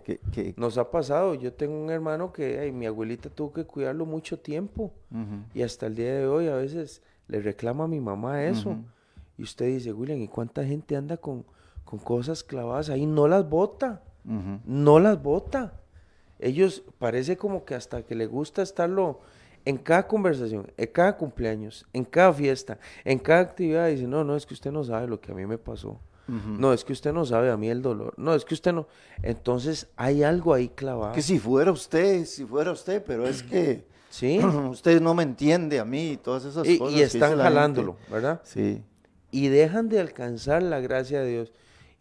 [0.57, 1.35] Nos ha pasado.
[1.35, 4.92] Yo tengo un hermano que mi abuelita tuvo que cuidarlo mucho tiempo.
[5.55, 8.76] Y hasta el día de hoy a veces le reclama a mi mamá eso.
[9.37, 11.44] Y usted dice, William, ¿y cuánta gente anda con,
[11.85, 13.07] con cosas clavadas ahí?
[13.07, 14.02] No las bota.
[14.24, 15.82] No las bota
[16.42, 19.20] ellos parece como que hasta que le gusta estarlo
[19.64, 24.37] en cada conversación, en cada cumpleaños, en cada fiesta, en cada actividad, dice, no, no,
[24.37, 26.00] es que usted no sabe lo que a mí me pasó.
[26.28, 28.14] No, es que usted no sabe a mí el dolor.
[28.16, 28.87] No, es que usted no.
[29.22, 31.12] Entonces hay algo ahí clavado.
[31.12, 34.38] Que si fuera usted, si fuera usted, pero es que sí.
[34.70, 36.96] usted no me entiende a mí y todas esas cosas.
[36.96, 38.40] Y están jalándolo, ¿verdad?
[38.44, 38.83] Sí.
[39.31, 41.52] Y dejan de alcanzar la gracia de Dios.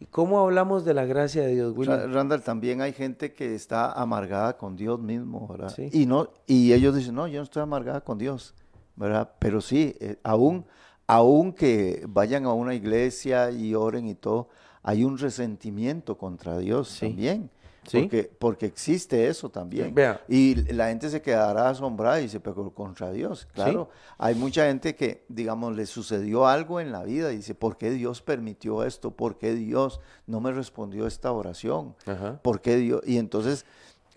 [0.02, 2.12] ¿Y cómo hablamos de la gracia de Dios, William?
[2.12, 5.72] Randall, también hay gente que está amargada con Dios mismo, ¿verdad?
[5.92, 8.52] Y, no, y ellos dicen, no, yo no estoy amargada con Dios,
[8.96, 9.30] ¿verdad?
[9.38, 10.64] Pero sí, eh, aún,
[11.06, 14.48] aún que vayan a una iglesia y oren y todo,
[14.82, 17.48] hay un resentimiento contra Dios también.
[17.90, 19.94] Porque, porque existe eso también.
[20.28, 23.48] Y la gente se quedará asombrada y dice, pero contra Dios.
[23.52, 27.76] Claro, hay mucha gente que, digamos, le sucedió algo en la vida y dice, ¿por
[27.76, 29.10] qué Dios permitió esto?
[29.10, 31.96] ¿Por qué Dios no me respondió esta oración?
[32.42, 33.02] ¿Por qué Dios?
[33.04, 33.66] Y entonces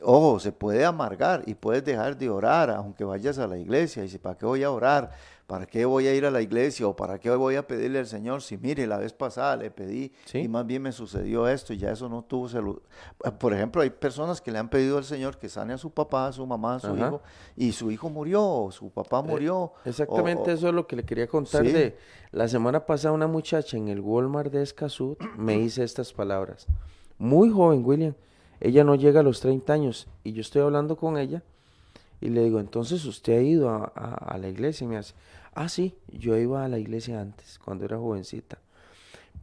[0.02, 4.02] Ojo, se puede amargar y puedes dejar de orar aunque vayas a la iglesia.
[4.02, 5.12] Y dice, ¿para qué voy a orar?
[5.48, 6.88] ¿Para qué voy a ir a la iglesia?
[6.88, 8.42] ¿O para qué voy a pedirle al Señor?
[8.42, 11.92] Si mire, la vez pasada le pedí y más bien me sucedió esto y ya
[11.92, 12.82] eso no tuvo salud.
[13.40, 16.28] Por ejemplo, hay personas que le han pedido al Señor que sane a su papá,
[16.28, 17.22] a su mamá, a su hijo
[17.56, 19.74] y su hijo murió o su papá eh, murió.
[19.86, 21.96] exactamente eso es lo que le quería contar de
[22.32, 26.66] la semana pasada una muchacha en el Walmart de Escazú me dice estas palabras.
[27.20, 28.16] Muy joven, William
[28.60, 31.44] ella no llega a los 30 años y yo estoy hablando con ella
[32.26, 35.14] y le digo, entonces usted ha ido a, la iglesia y me hace,
[35.54, 38.58] ah, sí, yo iba a la iglesia antes, cuando era jovencita,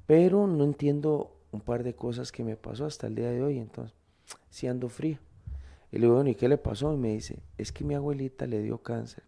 [0.04, 3.58] pero no entiendo un par de cosas que me pasó hasta el día de hoy,
[3.58, 3.94] entonces,
[4.50, 5.18] si ando frío.
[5.92, 6.92] Y le digo, bueno, ¿y qué le pasó?
[6.92, 9.22] Y me dice, es que mi abuelita le dio cáncer.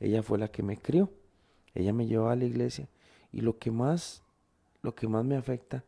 [0.00, 1.10] Ella fue la que me crió.
[1.74, 2.88] Ella me llevaba a la iglesia.
[3.32, 4.24] Y lo que más,
[4.82, 5.84] lo que más me afecta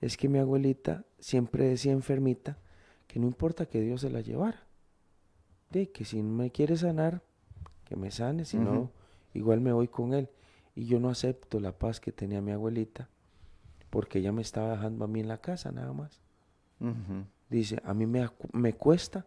[0.00, 2.58] es que mi abuelita siempre decía enfermita,
[3.06, 4.67] que no importa que Dios se la llevara.
[5.70, 7.22] De que si me quiere sanar,
[7.84, 8.90] que me sane, si no,
[9.34, 10.28] igual me voy con él.
[10.74, 13.08] Y yo no acepto la paz que tenía mi abuelita,
[13.90, 16.20] porque ella me estaba dejando a mí en la casa nada más.
[17.50, 19.26] Dice, a mí me, me cuesta.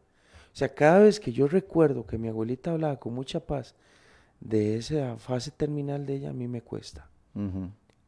[0.54, 3.76] O sea, cada vez que yo recuerdo que mi abuelita hablaba con mucha paz
[4.40, 7.10] de esa fase terminal de ella, a mí me cuesta.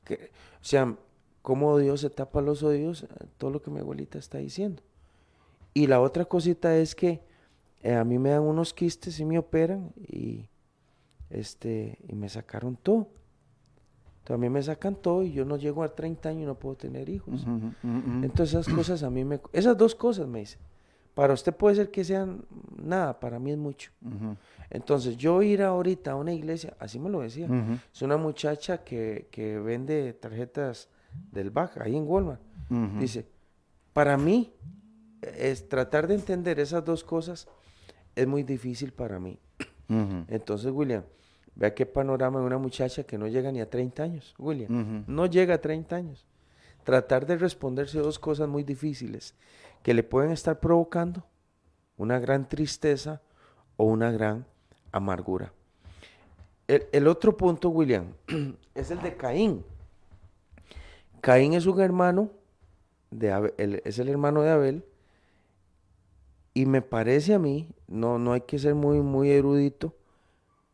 [0.04, 0.96] que, o sea,
[1.42, 3.06] cómo Dios se tapa los oídos,
[3.38, 4.82] todo lo que mi abuelita está diciendo.
[5.74, 7.22] Y la otra cosita es que
[7.84, 10.50] eh, a mí me dan unos quistes y me operan y,
[11.30, 13.10] este, y me sacaron todo.
[14.20, 16.56] Entonces a mí me sacan todo y yo no llego a 30 años y no
[16.56, 17.46] puedo tener hijos.
[17.84, 19.42] Entonces esas cosas a mí me...
[19.52, 20.62] Esas dos cosas me dicen.
[21.14, 22.46] Para usted puede ser que sean
[22.82, 23.92] nada, para mí es mucho.
[24.70, 27.48] Entonces yo ir ahorita a una iglesia, así me lo decía,
[27.94, 30.88] es una muchacha que, que, vende tarjetas
[31.32, 32.42] del Baja, ahí en Walmart.
[32.98, 33.28] Dice,
[33.92, 34.54] para mí
[35.22, 37.48] es tratar de entender esas dos cosas
[38.16, 39.40] es muy difícil para mí.
[40.28, 41.04] Entonces, William,
[41.56, 45.04] vea qué panorama de una muchacha que no llega ni a 30 años, William.
[45.08, 46.26] No llega a 30 años.
[46.84, 49.36] Tratar de responderse dos cosas muy difíciles
[49.84, 51.26] que le pueden estar provocando
[51.98, 53.22] una gran tristeza
[53.78, 54.46] o una gran
[54.92, 55.54] amargura.
[56.68, 58.14] El, otro punto, William,
[58.76, 59.64] es el de Caín.
[61.22, 62.32] Caín es un hermano,
[63.12, 64.86] de es el hermano de Abel,
[66.54, 69.96] y me parece a mí, no, no hay que ser muy, muy erudito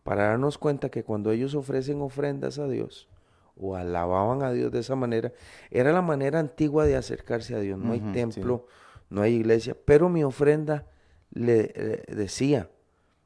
[0.03, 3.07] para darnos cuenta que cuando ellos ofrecen ofrendas a Dios
[3.55, 5.31] o alababan a Dios de esa manera,
[5.69, 7.77] era la manera antigua de acercarse a Dios.
[7.77, 8.67] No hay templo,
[9.09, 10.87] no hay iglesia, pero mi ofrenda
[11.31, 12.69] le, decía,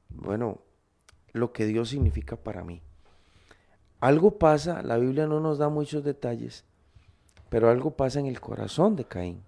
[0.10, 0.62] bueno,
[1.32, 2.82] lo que Dios significa para mí.
[4.00, 6.66] Algo pasa, la Biblia no nos da muchos detalles,
[7.50, 9.44] pero algo pasa en el corazón de Caín.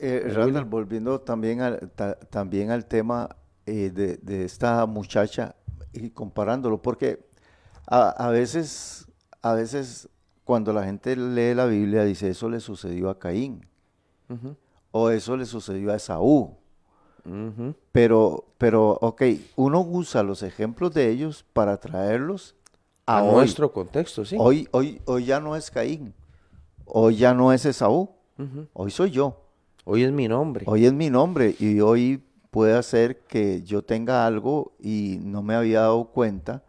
[0.00, 1.90] Eh, Randall, volviendo también al,
[2.30, 5.54] también al tema eh, de, esta muchacha
[5.92, 7.26] y comparándolo, porque
[7.86, 9.06] a, veces,
[9.42, 10.08] a veces
[10.44, 13.66] cuando la gente lee la Biblia dice eso le sucedió a Caín
[14.90, 16.56] o eso le sucedió a Esaú.
[17.90, 19.22] Pero, pero, ok,
[19.56, 22.54] uno usa los ejemplos de ellos para traerlos
[23.04, 24.36] a, nuestro contexto, sí.
[24.38, 26.14] Hoy, hoy, hoy ya no es Caín,
[26.84, 28.10] hoy ya no es Esaú,
[28.72, 29.45] hoy soy yo.
[29.88, 30.64] Hoy es mi nombre.
[30.66, 32.20] Hoy es mi nombre y hoy
[32.50, 36.64] puede hacer que yo tenga algo y no me había dado cuenta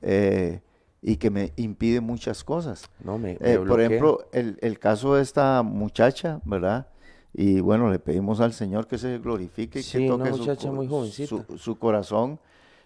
[0.00, 0.60] eh,
[1.02, 2.88] y que me impide muchas cosas.
[3.02, 6.86] No, me, eh, por ejemplo, el, caso de esta muchacha, ¿verdad?
[7.34, 11.10] Y bueno, le pedimos al Señor que se glorifique, que toque su, muy
[11.58, 12.38] su, corazón.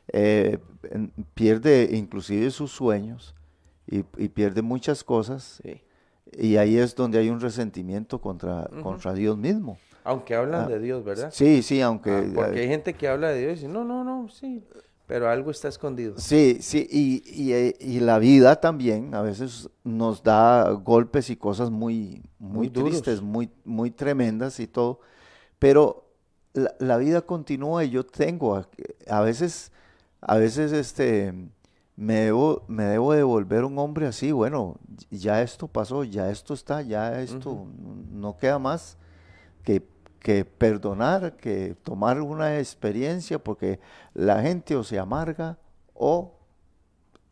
[0.08, 0.56] Eh,
[1.34, 3.34] pierde inclusive sus sueños
[3.86, 5.60] y, pierde muchas cosas.
[5.62, 5.82] Sí.
[6.38, 9.78] Y ahí es donde hay un resentimiento contra, contra Dios mismo.
[10.04, 11.30] Aunque hablan ah, de Dios, ¿verdad?
[11.32, 12.10] Sí, sí, aunque...
[12.10, 14.64] Ah, porque hay gente que habla de Dios y dice, no, no, no, sí,
[15.06, 16.14] pero algo está escondido.
[16.18, 17.22] Sí, sí, y,
[17.80, 23.50] y, la vida también a veces nos da golpes y cosas muy, muy, tristes, muy,
[23.64, 25.00] muy tremendas y todo,
[25.58, 26.06] pero
[26.54, 28.64] la, la, vida continúa y yo tengo,
[29.08, 29.72] a veces,
[30.20, 31.34] a veces este
[32.00, 34.78] me debo, me debo de volver un hombre así, bueno,
[35.10, 37.66] ya esto pasó, ya esto está, ya esto
[38.10, 38.96] no queda más
[39.64, 39.86] que,
[40.18, 43.80] que, perdonar, que tomar una experiencia, porque
[44.14, 45.58] la gente o se amarga
[45.92, 46.38] o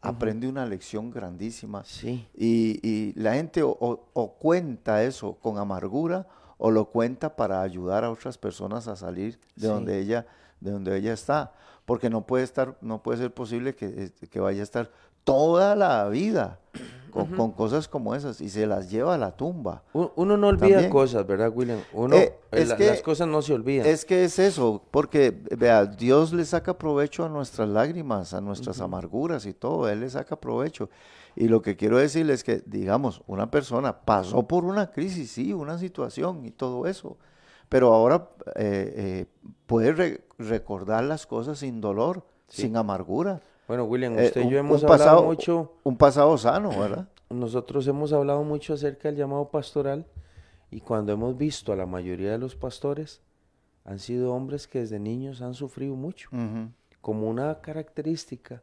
[0.03, 1.83] aprende una lección grandísima.
[1.87, 2.29] Sí.
[2.37, 6.27] Y, y la gente o, o, cuenta eso con amargura
[6.59, 10.27] o lo cuenta para ayudar a otras personas a salir de donde ella
[10.61, 11.55] de donde ella está
[11.89, 14.91] porque no puede estar, no puede ser posible que, que vaya a estar
[15.25, 16.61] toda la vida
[17.11, 19.85] con, cosas como esas y se las lleva a la tumba.
[19.95, 21.81] Uno no olvida cosas, ¿verdad, William?
[21.95, 23.87] Uno, eh, eh, las cosas no se olvidan.
[23.87, 28.83] Es que es eso, porque, vea, Dios le saca provecho a nuestras lágrimas, a nuestras
[28.83, 30.91] amarguras y todo, Él le saca provecho.
[31.37, 35.55] Y lo que quiero decirles es que, digamos, una persona pasó por una crisis, sí,
[35.55, 37.17] una situación y todo eso,
[37.71, 39.27] pero ahora eh, eh,
[39.67, 43.41] puede recordar las cosas sin dolor, sin amargura.
[43.67, 45.73] Bueno, William, eh, usted y yo hemos hablado mucho.
[45.85, 47.09] Un pasado sano, ¿verdad?
[47.29, 50.07] Nosotros hemos hablado mucho acerca del llamado pastoral
[50.71, 53.21] y cuando hemos visto a la mayoría de los pastores,
[53.85, 56.31] han sido hombres que desde niños han sufrido mucho.
[57.01, 58.63] Como una característica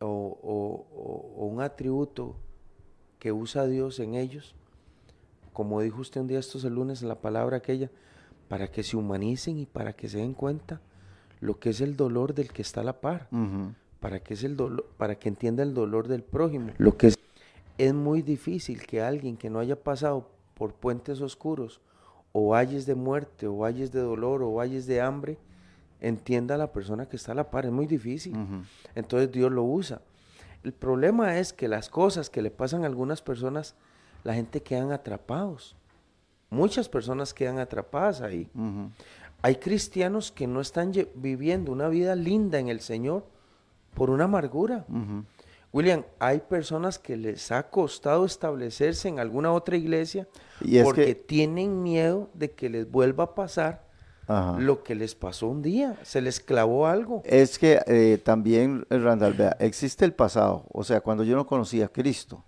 [0.00, 2.36] o, o un atributo
[3.18, 4.54] que usa Dios en ellos
[5.56, 7.90] como dijo usted un día estos el lunes en la palabra aquella,
[8.48, 10.80] para que se humanicen y para que se den cuenta
[11.40, 13.28] lo que es el dolor del que está a la par,
[14.00, 16.72] para que es el dolor, para que entienda el dolor del prójimo.
[16.78, 17.18] Lo que es,
[17.78, 21.80] es muy difícil que alguien que no haya pasado por puentes oscuros
[22.32, 25.38] o valles de muerte o valles de dolor o valles de hambre
[26.00, 28.34] entienda a la persona que está a la par, es muy difícil.
[28.94, 30.00] Entonces Dios lo usa.
[30.62, 33.74] El problema es que las cosas que le pasan a algunas personas
[34.24, 35.76] la gente quedan atrapados.
[36.56, 38.48] Muchas personas quedan atrapadas ahí.
[39.42, 43.26] Hay cristianos que no están viviendo una vida linda en el Señor
[43.94, 44.86] por una amargura.
[45.72, 50.26] William, hay personas que les ha costado establecerse en alguna otra iglesia
[50.82, 53.84] porque tienen miedo de que les vuelva a pasar
[54.26, 54.58] Ajá.
[54.58, 57.20] lo que les pasó un día, se les clavó algo.
[57.26, 60.64] Es que eh, también, Randall, vea, existe el pasado.
[60.72, 62.42] O sea, cuando yo no conocía a Cristo,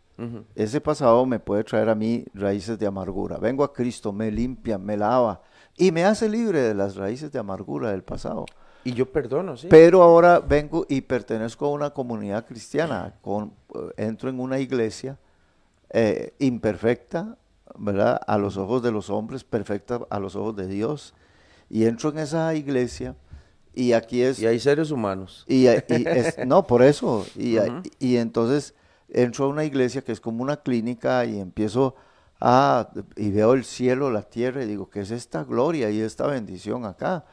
[0.55, 3.39] Ese pasado me puede traer a mí raíces de amargura.
[3.39, 5.41] Vengo a Cristo, me limpia, me lava
[5.77, 8.45] y me hace libre de las raíces de amargura del pasado.
[8.83, 9.69] Y yo perdono, sí.
[9.71, 15.19] Pero ahora vengo y pertenezco a una comunidad cristiana, con, eh, entro en una iglesia
[15.91, 17.37] eh, imperfecta,
[17.77, 18.21] ¿verdad?
[18.27, 21.15] A los ojos de los hombres, perfecta a los ojos de Dios.
[21.71, 23.15] Y entro en esa iglesia
[23.75, 24.41] y aquí es...
[24.41, 25.45] y hay seres humanos.
[25.47, 27.25] Y, y es- no, por eso.
[27.37, 27.57] Y,
[28.01, 28.75] y entonces
[29.09, 31.95] entro a una iglesia que es como una clínica y empiezo
[32.41, 36.27] a, y veo el cielo, la tierra y digo, ¿qué es esta gloria y esta
[36.27, 37.25] bendición acá?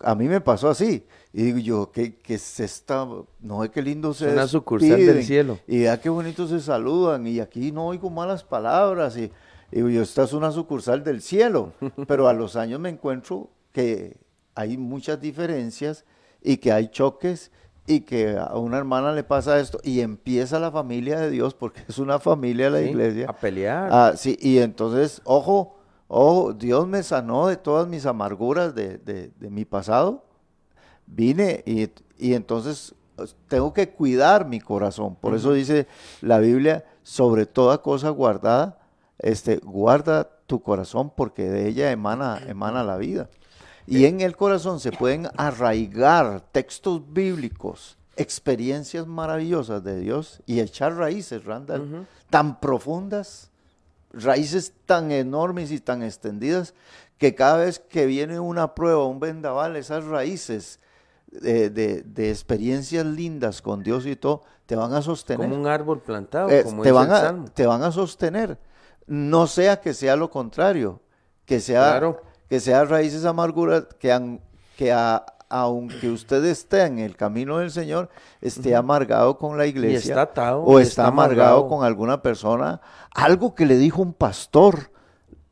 [0.00, 1.04] A mí me pasó así.
[1.32, 3.06] Y digo yo, ¿qué, qué es esta?
[3.40, 5.58] No es qué lindo se Es una sucursal del cielo.
[5.66, 7.26] Y vea qué bonito se saludan.
[7.26, 9.16] Y aquí no oigo malas palabras.
[9.16, 9.30] Y,
[9.70, 11.72] y digo yo, esta es una sucursal del cielo.
[12.08, 14.16] Pero a los años me encuentro que
[14.54, 16.04] hay muchas diferencias
[16.42, 17.52] y que hay choques
[17.88, 21.82] y que a una hermana le pasa esto y empieza la familia de Dios porque
[21.88, 23.26] es una familia de la Sí, iglesia.
[23.28, 23.88] A pelear.
[23.90, 25.76] Ah, sí, y entonces, ojo,
[26.06, 30.24] ojo, Dios me sanó de todas mis amarguras de, de- de mi pasado.
[31.06, 32.94] Vine y, y entonces
[33.48, 35.16] tengo que cuidar mi corazón.
[35.16, 35.86] Por eso dice
[36.20, 38.78] la Biblia, sobre toda cosa guardada,
[39.18, 43.28] este, guarda tu corazón porque de ella emana, emana la vida.
[43.90, 50.94] Y en el corazón se pueden arraigar textos bíblicos, experiencias maravillosas de Dios y echar
[50.96, 53.50] raíces, Randall, tan profundas,
[54.12, 56.74] raíces tan enormes y tan extendidas,
[57.16, 60.80] que cada vez que viene una prueba, un vendaval, esas raíces
[61.30, 65.48] de, de- de experiencias lindas con Dios y todo, te van a sostener.
[65.48, 67.44] como un árbol plantado, Eh, como te, dice van el a, Salmo.
[67.54, 68.58] te van a sostener.
[69.06, 71.00] No sea que sea lo contrario,
[71.46, 72.22] que sea, Claro.
[72.48, 74.40] Que sea raíces amarguras, que, han-
[74.76, 80.10] que a- aunque usted esté en el camino del Señor, esté amargado con la iglesia.
[80.10, 81.68] está atado, o y está, está amargado, amargado.
[81.68, 82.80] con alguna persona.
[83.14, 84.90] Algo que le dijo un pastor,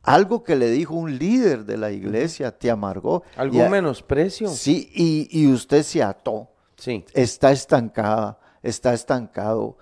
[0.03, 3.23] algo que le dijo un líder de la iglesia, te amargó.
[3.37, 4.49] ¿Algún Y a- menosprecio?
[4.49, 7.05] Sí, y, y usted se ató Sí.
[7.15, 9.79] está estancada, está estancado.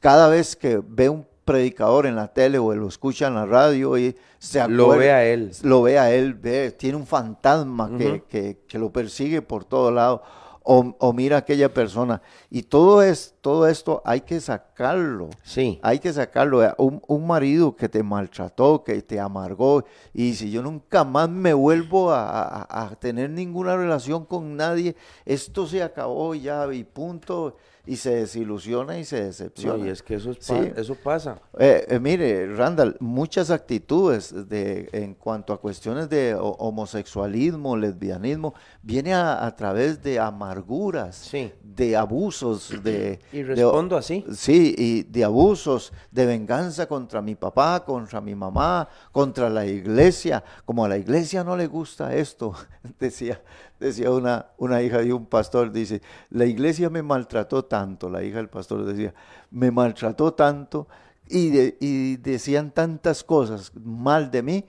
[0.00, 3.96] Cada vez que ve un predicador en la tele o lo escucha en la radio
[3.96, 5.50] y se Lo acuerda- ve a él.
[5.62, 9.90] lo ve a él, ve, tiene un fantasma que, que- que lo persigue por todo
[9.90, 10.22] lado
[10.70, 12.20] o, o mira a aquella persona
[12.50, 15.30] y todo es todo esto hay que sacarlo.
[15.42, 15.78] Sí.
[15.82, 16.60] Hay que sacarlo.
[16.76, 21.54] Un, un marido que te maltrató, que te amargó, y si yo nunca más me
[21.54, 24.94] vuelvo a, a- a tener ninguna relación con nadie,
[25.24, 27.56] esto se acabó ya y punto,
[27.88, 29.86] y se desilusiona y se No, decepciona.
[29.86, 30.54] y es que eso, es Sí.
[30.76, 31.40] eso pasa.
[31.58, 38.54] Eh, eh, mire, Randall, muchas actitudes de, en cuanto a cuestiones de ho- homosexualismo, lesbianismo,
[38.82, 41.52] viene a, a través de amarguras, Sí.
[41.62, 43.20] de abusos, de...
[43.32, 44.24] Y de- respondo así.
[44.34, 50.42] Sí, y de abusos, de venganza contra mi papá, contra mi mamá, contra la iglesia.
[50.64, 52.54] Como a la iglesia no le gusta esto,
[53.00, 53.40] decía,
[53.80, 58.36] decía una, una hija de un pastor, dice, la iglesia me maltrató tanto, la hija
[58.38, 59.14] del pastor decía,
[59.50, 60.88] me maltrató tanto
[61.28, 64.64] y, de- y decían tantas cosas mal de mí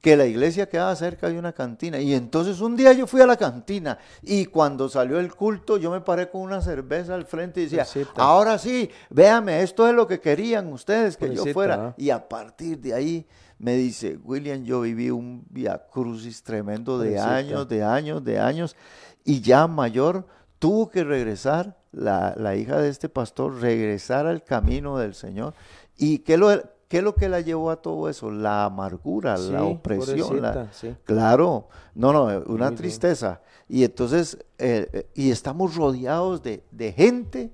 [0.00, 2.00] que la iglesia quedaba cerca de una cantina.
[2.00, 5.92] Y entonces un día yo fui a la cantina y cuando salió el culto yo
[5.92, 7.84] me paré con una cerveza al frente y decía,
[8.20, 11.76] ahora sí, véame, esto es lo que querían ustedes que yo fuera.
[11.96, 13.26] Y a partir de ahí
[13.62, 18.76] me dice, William, yo viví un via crucis tremendo de años, de años, de años.
[19.24, 20.26] Y ya mayor
[20.58, 25.54] tuvo que regresar, la, la hija de este pastor, regresar al camino del Señor.
[25.96, 26.48] ¿Y qué, lo,
[26.88, 28.32] qué es lo que la llevó a todo eso?
[28.32, 30.42] La amargura, la opresión.
[30.42, 30.96] la- sí.
[31.04, 32.74] Claro, no, no, una Muy bien.
[32.74, 33.42] tristeza.
[33.68, 37.52] Y entonces, eh, eh, y estamos rodeados de, de gente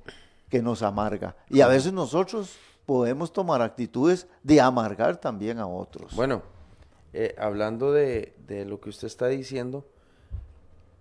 [0.48, 1.36] que nos amarga.
[1.50, 2.56] Y a veces nosotros
[2.88, 6.16] podemos tomar actitudes de amargar también a otros.
[6.16, 6.40] Bueno,
[7.12, 9.84] eh, hablando de, de lo que usted está diciendo,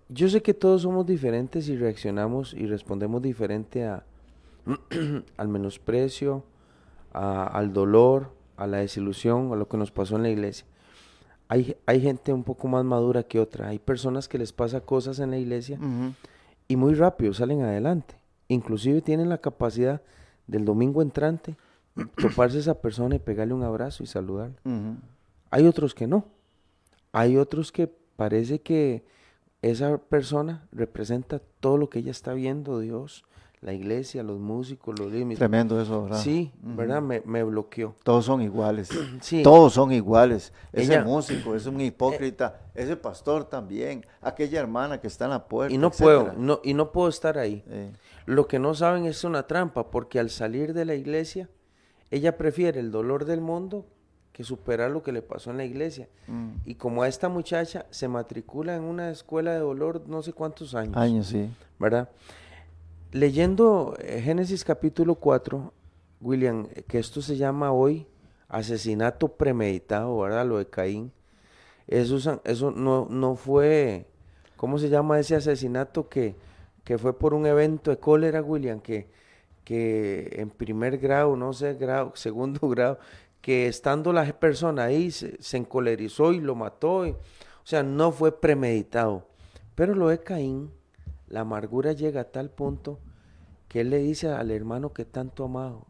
[0.10, 4.04] yo sé que todos somos diferentes y reaccionamos y respondemos diferente a,
[5.38, 6.44] al menosprecio,
[7.14, 10.66] a- al dolor, a la desilusión, a lo que nos pasó en la iglesia.
[11.48, 13.70] Hay, hay gente un poco más madura que otra.
[13.70, 15.80] Hay personas que les pasa cosas en la iglesia
[16.68, 18.16] y muy rápido salen adelante.
[18.50, 20.02] Inclusive tienen la capacidad
[20.48, 21.56] del domingo entrante
[22.18, 24.56] toparse a esa persona y pegarle un abrazo y saludarla.
[24.66, 24.96] Ujú.
[25.52, 26.26] Hay otros que no.
[27.12, 29.06] Hay otros que parece que
[29.62, 33.24] esa persona representa todo lo que ella está viendo, Dios,
[33.60, 35.40] la iglesia, los músicos, los límites.
[35.40, 36.22] Tremendo eso, ¿verdad?
[36.22, 37.02] Sí, ¿verdad?
[37.02, 37.96] Me, me bloqueó.
[38.04, 38.90] Todos son iguales.
[39.22, 39.42] Sí.
[39.42, 40.54] Todos son iguales.
[40.72, 42.62] Ese Ella- músico es un hipócrita.
[42.76, 44.06] Ese pastor también.
[44.22, 45.74] Aquella hermana que está en la puerta.
[45.74, 46.20] Y no etcétera.
[46.26, 47.64] puedo, no, y no puedo estar ahí.
[47.68, 47.92] Eh,
[48.28, 51.50] Lo que no saben es una trampa, porque al salir de la iglesia,
[52.12, 53.86] ella prefiere el dolor del mundo
[54.32, 56.08] que superar lo que le pasó en la iglesia.
[56.28, 60.32] mm, Y como a esta muchacha se matricula en una escuela de dolor no sé
[60.34, 61.50] cuántos años, años, sí.
[61.80, 62.10] ¿verdad?
[63.12, 65.74] Leyendo eh, Génesis capítulo 4,
[66.22, 68.06] William, eh, que esto se llama hoy
[68.50, 70.46] asesinato premeditado, ¿verdad?
[70.46, 71.12] Lo de Caín.
[71.88, 74.06] Eso, eso no, no fue,
[74.58, 76.36] ¿cómo se llama ese asesinato que,
[76.84, 78.82] que fue por un evento de cólera, William?
[78.82, 79.08] Que,
[79.68, 83.00] que en primer grado, no sé, grado, segundo grado,
[83.42, 87.06] que estando la persona ahí se, encolerizó y lo mató.
[87.06, 89.28] y- o sea, no fue premeditado.
[89.76, 90.72] Pero lo de Caín,
[91.28, 92.98] la amargura llega a tal punto
[93.68, 95.86] que él le dice al hermano que tanto amado,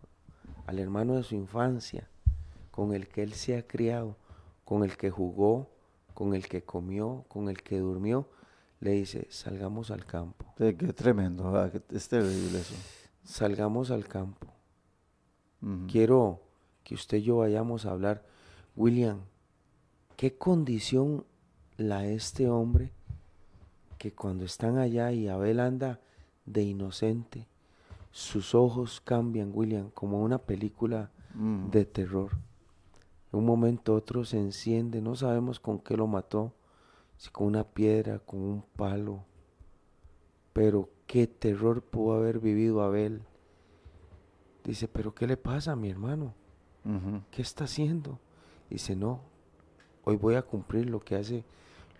[0.66, 2.10] al hermano de su infancia,
[2.72, 4.16] con el que él se ha criado,
[4.66, 5.70] con el que jugó,
[6.16, 8.28] con el que comió, con el que durmió,
[8.80, 11.72] le dice, salgamos al campo, Qué tremendo.
[11.92, 12.74] Es terrible eso.
[13.28, 14.48] Salgamos al campo.
[15.92, 16.40] Quiero
[16.84, 18.24] que usted y yo vayamos a hablar.
[18.76, 19.20] William,
[20.16, 21.26] ¿qué condición
[21.78, 22.92] la este hombre
[23.98, 26.00] que cuando están allá y Abel anda
[26.46, 27.48] de inocente,
[28.12, 31.70] sus ojos cambian, William, como una película Mm.
[31.72, 32.32] de terror?
[33.32, 36.54] De un momento a otro se enciende, no sabemos con qué lo mató,
[37.18, 39.24] si con una piedra, con un palo,
[40.54, 43.22] pero qué terror pudo haber vivido Abel.
[44.64, 46.34] Dice, pero ¿qué le pasa a mi hermano?
[47.32, 48.20] ¿Qué está haciendo?
[48.70, 49.22] Dice, no,
[50.04, 51.44] hoy voy a cumplir lo que hace,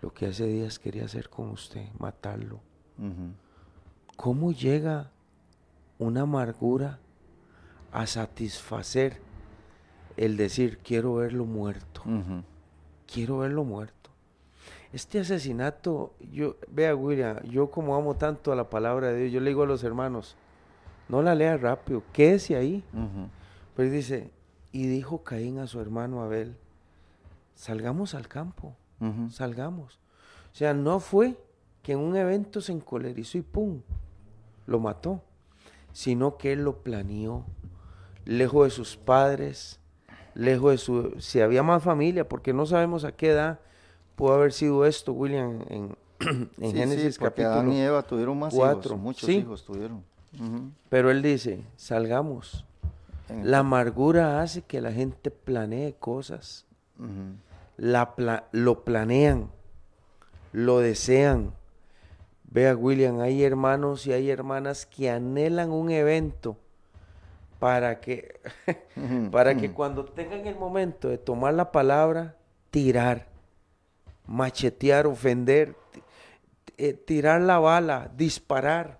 [0.00, 2.60] lo que hace días quería hacer con usted, matarlo.
[4.16, 5.10] ¿Cómo llega
[5.98, 7.00] una amargura
[7.92, 9.20] a satisfacer
[10.16, 12.02] el decir, quiero verlo muerto,
[13.06, 13.97] quiero verlo muerto?
[14.92, 19.40] Este asesinato, yo, vea William, yo como amo tanto a la palabra de Dios, yo
[19.40, 20.36] le digo a los hermanos,
[21.08, 22.82] no la lea rápido, quédese ahí.
[22.92, 23.28] Ujú.
[23.76, 24.30] Pero dice,
[24.72, 26.56] y dijo Caín a su hermano Abel,
[27.54, 28.74] salgamos al campo,
[29.30, 29.98] salgamos.
[30.52, 31.38] O sea, no fue
[31.82, 33.82] que en un evento se encolerizó y ¡pum!
[34.66, 35.22] lo mató,
[35.92, 37.44] sino que él lo planeó,
[38.24, 39.80] lejos de sus padres,
[40.34, 41.14] lejos de su...
[41.18, 43.60] Si había más familia, porque no sabemos a qué edad
[44.18, 47.52] pudo haber sido esto, William, en, en Sí, sí, Génesis porque capítulo...
[47.52, 49.00] Adán y Eva tuvieron más cuatro, hijos.
[49.00, 49.36] Muchos sí.
[49.36, 50.02] hijos tuvieron.
[50.88, 52.64] Pero él dice, salgamos.
[53.44, 56.66] La amargura hace que la gente planee cosas.
[57.76, 59.50] La pla- lo planean,
[60.52, 61.52] lo desean.
[62.50, 66.56] Vea, William, hay hermanos y hay hermanas que anhelan un evento
[67.60, 68.40] para que,
[69.30, 72.36] para que cuando tengan el momento de tomar la palabra,
[72.70, 73.26] tirar,
[74.28, 75.74] machetear, ofender,
[76.76, 78.98] eh, tirar la bala, disparar.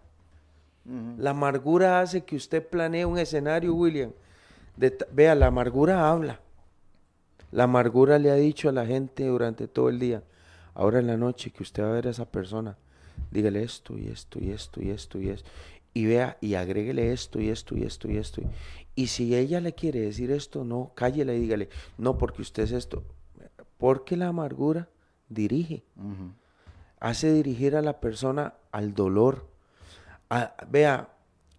[1.18, 4.10] La amargura hace que usted planee un escenario, William.
[4.76, 6.40] de vea, la amargura habla.
[7.52, 10.22] La amargura le ha dicho a la gente durante todo el día.
[10.74, 12.78] Ahora en la noche que usted va a ver a esa persona,
[13.30, 15.50] dígale esto y esto y esto y esto y esto.
[15.92, 18.40] Y vea, y agréguele esto y esto y esto y esto.
[18.94, 21.68] Y si ella le quiere decir esto, no, cállela y dígale,
[21.98, 23.02] no, porque usted es esto.
[23.76, 24.88] Porque la amargura
[25.28, 25.84] dirige
[27.00, 29.46] hace dirigir a la persona al dolor.
[30.30, 31.08] A- vea,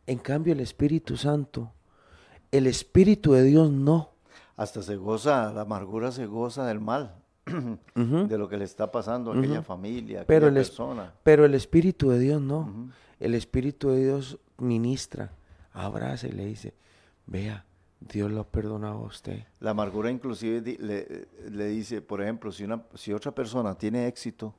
[0.08, 1.72] en cambio el Espíritu Santo,
[2.52, 4.12] el Espíritu de Dios no.
[4.58, 7.16] Hasta se goza, la amargura se goza del mal,
[7.96, 11.14] de lo que le está pasando a aquella familia, a Pero aquella el, persona.
[11.24, 12.90] pero el Espíritu de Dios no.
[13.20, 15.32] El Espíritu de Dios ministra,
[15.72, 16.74] abraza y le dice,
[17.26, 17.66] vea,
[18.00, 19.44] Dios lo ha perdonado a usted.
[19.60, 24.08] La amargura inclusive di- le, le dice, por ejemplo, si, una, si otra persona tiene
[24.08, 24.54] éxito,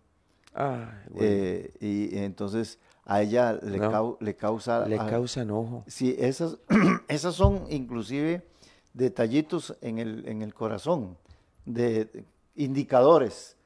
[0.53, 3.91] Ay, güey, eh, y, entonces a ella le, No.
[3.91, 4.87] cau- le causa...
[4.87, 5.85] le a- causa enojo.
[5.87, 6.59] Sí, esas,
[7.09, 8.47] esas son inclusive
[8.93, 11.17] detallitos en el, en el corazón,
[11.65, 12.25] de
[12.57, 13.57] indicadores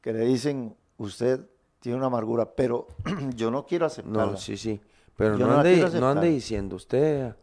[0.00, 1.40] que le dicen, usted
[1.80, 2.88] tiene una amargura, pero
[3.36, 4.32] yo no quiero aceptarla.
[4.32, 4.80] No, sí, sí.
[5.16, 7.34] Pero Yo no, ande, no ande diciendo usted.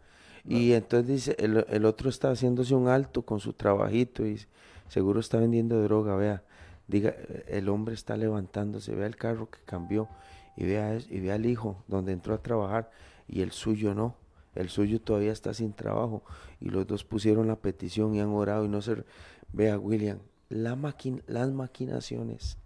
[0.48, 4.48] Y entonces dice, el, el otro está haciéndose un alto con su trabajito y dice,
[4.88, 6.43] seguro está vendiendo droga, vea.
[6.88, 7.14] Diga,
[7.48, 10.08] el hombre está levantándose, vea el carro que cambió
[10.56, 12.89] y vea, y vea al hijo donde entró a trabajar
[13.28, 14.16] y el suyo no.
[14.56, 16.24] El suyo todavía está sin trabajo
[16.62, 19.04] y los dos pusieron la petición y han orado y no se...
[19.52, 20.20] Vea, William,
[20.50, 22.58] la maquin- las maquinaciones.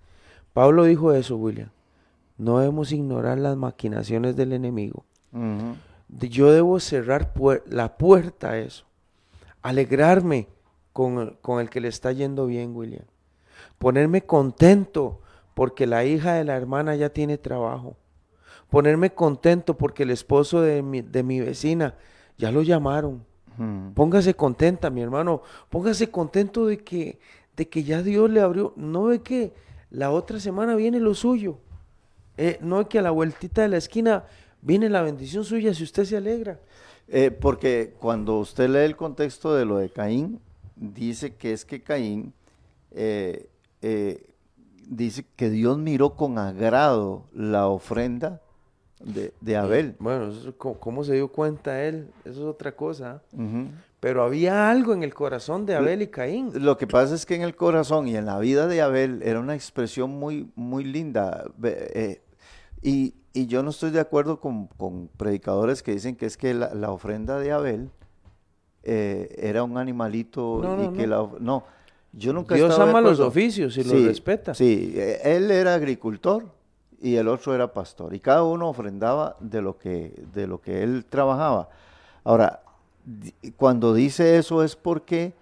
[0.53, 1.69] Pablo dijo eso, William.
[2.37, 5.03] No debemos ignorar las maquinaciones del enemigo.
[6.19, 7.33] Yo debo cerrar
[7.67, 8.85] la puerta a eso.
[9.61, 10.47] Alegrarme
[10.93, 13.05] con, con el que le está yendo bien, William.
[13.77, 15.21] Ponerme contento
[15.53, 17.97] porque la hija de la hermana ya tiene trabajo.
[18.69, 21.95] Ponerme contento porque el esposo de mi, de mi vecina
[22.37, 23.25] ya lo llamaron.
[23.93, 25.43] Póngase contenta, mi hermano.
[25.69, 27.19] Póngase contento de que,
[27.55, 28.73] de que ya Dios le abrió.
[28.75, 29.53] No ve que
[29.91, 31.59] la otra semana viene lo suyo.
[32.37, 34.23] Eh, no ve que a la vueltita de la esquina
[34.61, 36.59] viene la bendición suya si usted se alegra.
[37.07, 40.39] Eh, porque cuando usted lee el contexto de lo de Caín,
[40.75, 42.33] dice que es que Caín
[42.91, 43.49] eh,
[44.87, 48.41] dice que Dios miró con agrado la ofrenda
[49.03, 49.95] de, Abel.
[49.99, 52.09] bueno, ¿cómo se dio cuenta él?
[52.23, 53.23] Eso es otra cosa.
[53.99, 56.51] Pero había algo en el corazón de Abel y Caín.
[56.55, 59.39] Lo que pasa es que en el corazón y en la vida de Abel era
[59.39, 61.45] una expresión muy, muy linda.
[61.63, 62.21] Eh,
[62.81, 64.67] y, yo no estoy de acuerdo con,
[65.17, 67.89] predicadores que dicen que es que la, ofrenda de Abel
[68.83, 71.27] eh, era un animalito y que la...
[71.39, 71.63] No,
[72.13, 74.53] yo nunca Dios ama los oficios y los respeta.
[74.53, 76.45] Sí, eh, él era agricultor
[77.01, 78.13] y el otro era pastor.
[78.13, 81.69] Y cada uno ofrendaba de lo que, de lo que él trabajaba.
[82.23, 82.63] Ahora,
[83.55, 85.33] cuando dice eso es porque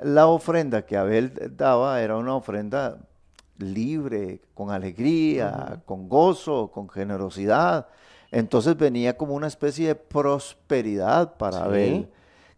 [0.00, 2.98] la ofrenda que Abel daba era una ofrenda
[3.62, 7.88] libre, con alegría, con gozo, con generosidad.
[8.30, 12.08] Entonces venía como una especie de prosperidad para Abel.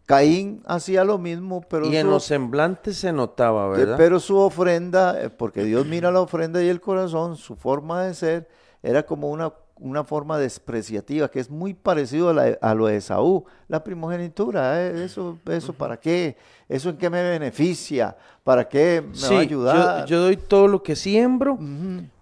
[0.05, 1.87] Caín hacía lo mismo, pero...
[1.87, 3.95] Y en los semblantes se notaba, ¿verdad?
[3.97, 8.13] Pero su ofrenda, eh, porque Dios mira la ofrenda y el corazón, su forma de
[8.13, 8.49] ser
[8.81, 13.83] era como una, una forma despreciativa, que es muy parecido a, lo de Saúl, la
[13.83, 15.03] primogenitura, ¿eh?
[15.03, 16.37] eso, eso para qué,
[16.69, 20.05] eso en qué me beneficia, para qué me va a ayudar.
[20.05, 21.57] Yo, doy todo lo que siembro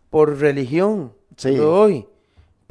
[0.10, 1.56] por religión, sí.
[1.56, 2.08] lo doy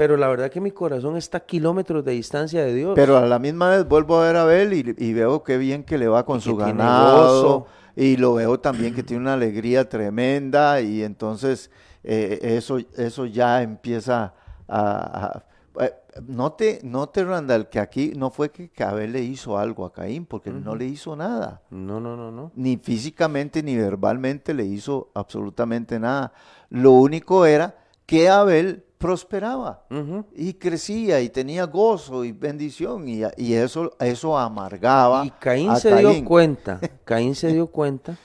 [0.01, 2.93] pero la verdad que mi corazón está a kilómetros de distancia de Dios.
[2.95, 5.99] Pero a la misma vez vuelvo a ver a Abel y, veo qué bien que
[5.99, 7.67] le va con su ganado.
[7.95, 11.71] Y lo veo también que tiene una alegría tremenda y entonces
[12.03, 14.33] eh, eso, eso ya empieza
[14.71, 15.45] a...
[15.79, 15.95] Eh,
[16.27, 20.51] note, note, Randall, que aquí no fue que Abel le hizo algo a Caín, porque
[20.51, 21.63] no le hizo nada.
[21.71, 22.51] No, no, no, no.
[22.57, 26.33] Ni físicamente ni verbalmente le hizo absolutamente nada.
[26.71, 29.87] Lo único era que Abel prosperaba
[30.35, 35.25] y crecía y tenía gozo y bendición y, y eso, eso amargaba.
[35.25, 38.19] Y Caín se dio cuenta, Caín se dio cuenta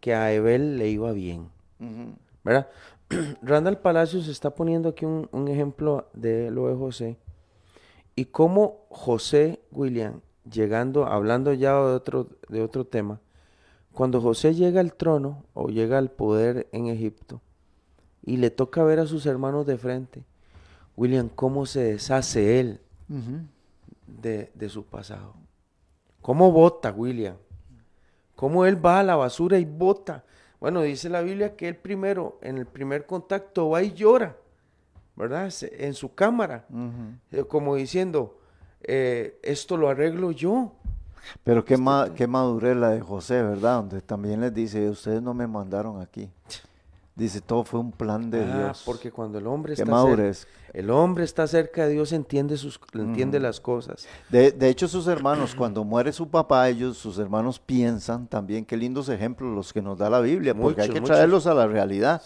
[0.00, 1.48] que a Abel le iba bien.
[2.44, 2.68] ¿Verdad?
[3.42, 7.16] Randall Palacios está poniendo aquí un, ejemplo de lo de José
[8.14, 13.20] y cómo José William, llegando, hablando ya de otro, de otro tema,
[13.92, 17.40] cuando José llega al trono o llega al poder en Egipto,
[18.24, 20.24] y le toca ver a sus hermanos de frente.
[20.96, 22.80] William, cómo se deshace él
[24.06, 25.34] de, su pasado.
[26.20, 27.36] ¿Cómo vota William?
[28.36, 30.24] ¿Cómo él va a la basura y vota?
[30.62, 34.36] Bueno, dice la Biblia que él primero, en el primer contacto, va y llora,
[35.16, 35.52] ¿verdad?
[35.60, 36.66] En su cámara,
[37.32, 38.38] eh, como diciendo,
[38.84, 40.70] eh, esto lo arreglo yo.
[41.42, 43.78] Pero qué, ma qué madurez la de José, ¿verdad?
[43.78, 46.30] Donde también les dice, ustedes no me mandaron aquí.
[47.16, 48.84] Dice, todo fue un plan de ah, Dios.
[48.86, 53.38] Porque cuando el hombre está cerca, el hombre está cerca de Dios, entiende sus, entiende
[53.40, 54.06] las cosas.
[54.30, 59.08] De, hecho, sus hermanos, cuando muere su papá, ellos, sus hermanos piensan también, qué lindos
[59.08, 62.22] ejemplos los que nos da la Biblia, porque hay que traerlos a la realidad.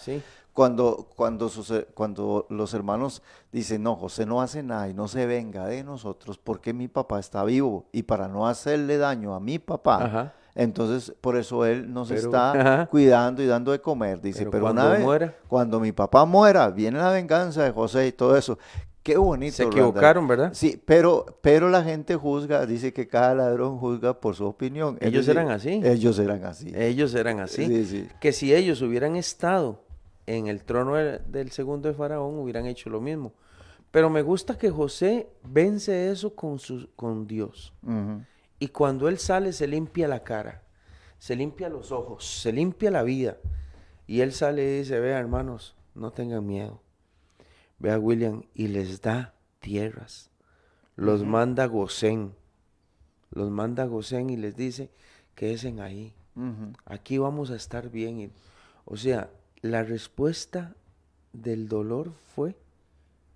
[0.52, 1.50] Cuando, cuando,
[1.92, 3.22] cuando los hermanos
[3.52, 7.20] dicen, no, José no hace nada y no se venga de nosotros porque mi papá
[7.20, 12.10] está vivo y para no hacerle daño a mi papá, entonces, por eso él nos
[12.10, 14.22] está cuidando y dando de comer.
[14.22, 15.34] Dice, pero, una vez, muera.
[15.48, 18.58] cuando mi papá muera, viene la venganza de José y todo eso.
[19.02, 19.54] Qué bonito.
[19.54, 20.50] Se equivocaron, ¿verdad?
[20.54, 24.96] Sí, pero, pero la gente juzga, dice que cada ladrón juzga por su opinión.
[25.00, 25.82] Ellos eran así.
[25.84, 26.72] Ellos eran así.
[26.74, 28.08] Ellos eran así.
[28.18, 29.84] Que si ellos hubieran estado
[30.24, 33.34] en el trono del segundo de Faraón, hubieran hecho lo mismo.
[33.90, 37.74] Pero me gusta que José vence eso con, su, con Dios.
[38.58, 40.62] Y cuando él sale se limpia la cara,
[41.18, 43.36] se limpia los ojos, se limpia la vida.
[44.06, 46.80] Y él sale y dice, vea hermanos, no tengan miedo.
[47.78, 50.30] Vea William y les da tierras.
[50.94, 52.34] Los manda a Gosén.
[53.30, 54.90] Los manda a Gosén y les dice,
[55.34, 56.14] quédense ahí.
[56.84, 58.32] Aquí vamos a estar bien.
[58.84, 59.30] o sea,
[59.62, 60.74] la respuesta
[61.32, 62.56] del dolor fue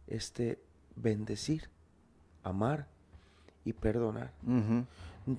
[0.06, 0.58] este
[0.96, 1.70] bendecir,
[2.42, 2.86] amar
[3.64, 4.32] y perdonar.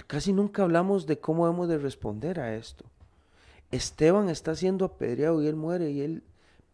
[0.08, 2.86] Casi nunca hablamos de cómo hemos de responder a esto.
[3.72, 6.24] Esteban está siendo apedreado y él muere y él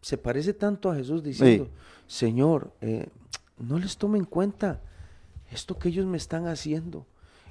[0.00, 1.68] se parece tanto a Jesús diciendo,
[2.06, 3.08] Señor, eh,
[3.58, 4.80] no les tome en cuenta
[5.50, 7.06] esto que ellos me están haciendo.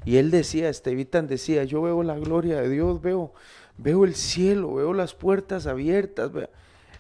[0.06, 3.34] Y él decía, Estevitan decía, yo veo la gloria de Dios, veo,
[3.78, 6.32] veo el cielo, veo las puertas abiertas.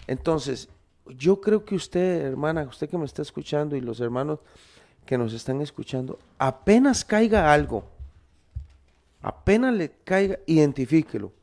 [0.07, 0.69] Entonces,
[1.17, 4.39] yo creo que usted, hermana, usted que me está escuchando y los hermanos
[5.05, 7.85] que nos están escuchando, apenas caiga algo,
[9.27, 11.33] apenas le caiga, identifíquelo.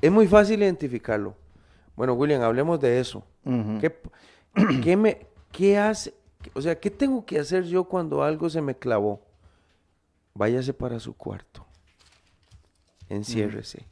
[0.00, 1.36] Es muy fácil identificarlo.
[1.94, 3.24] Bueno, William, hablemos de eso.
[4.82, 6.14] ¿Qué, me, ¿Qué hace?
[6.54, 9.20] O sea, ¿qué tengo que hacer yo cuando algo se me clavó?
[10.34, 11.64] Váyase para su cuarto.
[13.08, 13.86] Enciérrese.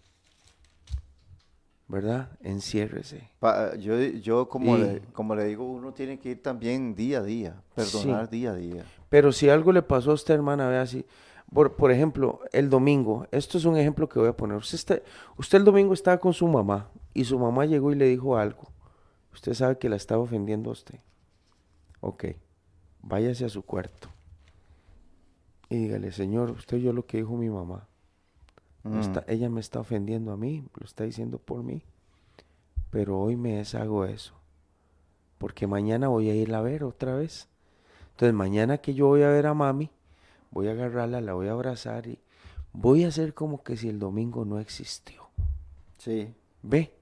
[1.89, 2.31] ¿Verdad?
[2.41, 3.31] Enciérrese.
[3.79, 7.63] yo, yo como, le, como le digo, uno tiene que ir también día a día,
[7.77, 8.85] perdonar día a día.
[9.09, 11.05] Pero si algo le pasó a usted, hermana, vea así.
[11.57, 14.59] Por, por, ejemplo, el domingo, esto es un ejemplo que voy a poner.
[14.59, 15.03] Usted,
[15.39, 18.65] usted el domingo estaba con su mamá y su mamá llegó y le dijo algo.
[19.33, 21.01] Usted sabe que la estaba ofendiendo a usted.
[22.01, 22.27] Ok,
[23.01, 24.11] váyase a su cuarto
[25.71, 27.89] y dígale, Señor, usted oyó lo que dijo mi mamá.
[28.83, 29.01] Mm.
[29.27, 31.83] ella me está ofendiendo a mí, lo está diciendo por mí.
[32.91, 34.35] Pero hoy me deshago eso.
[35.39, 37.49] Porque mañana voy a ir a ver otra vez.
[38.11, 39.91] Entonces mañana que yo voy a ver a mami,
[40.51, 42.19] voy a agarrarla, la voy a abrazar y
[42.73, 45.29] voy a hacer como que si el domingo no existió.
[45.99, 46.29] Sí.
[46.63, 46.93] Ve.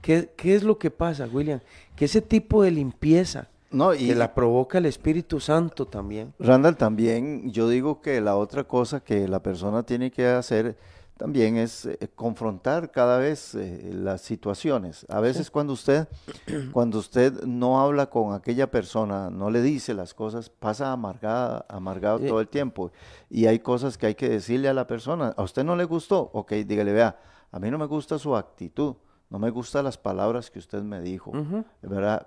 [0.00, 1.60] ¿Qué, qué es lo que pasa, William?
[1.94, 6.34] Que ese tipo de limpieza no, y, que la provoca el Espíritu Santo también.
[6.38, 10.76] Randall, también yo digo que la otra cosa que la persona tiene que hacer
[11.22, 15.06] también es eh, confrontar cada vez eh, las situaciones.
[15.08, 16.08] A veces cuando usted
[16.72, 22.18] cuando usted no habla con aquella persona, no le dice las cosas, pasa amargada, amargado
[22.18, 22.90] todo el tiempo.
[23.30, 25.32] Y hay cosas que hay que decirle a la persona.
[25.36, 26.28] ¿A usted no le gustó?
[26.32, 27.16] Ok, dígale, vea,
[27.52, 28.96] a mí no me gusta su actitud
[29.30, 31.32] no me gustan las palabras que usted me dijo,
[31.80, 32.26] ¿verdad?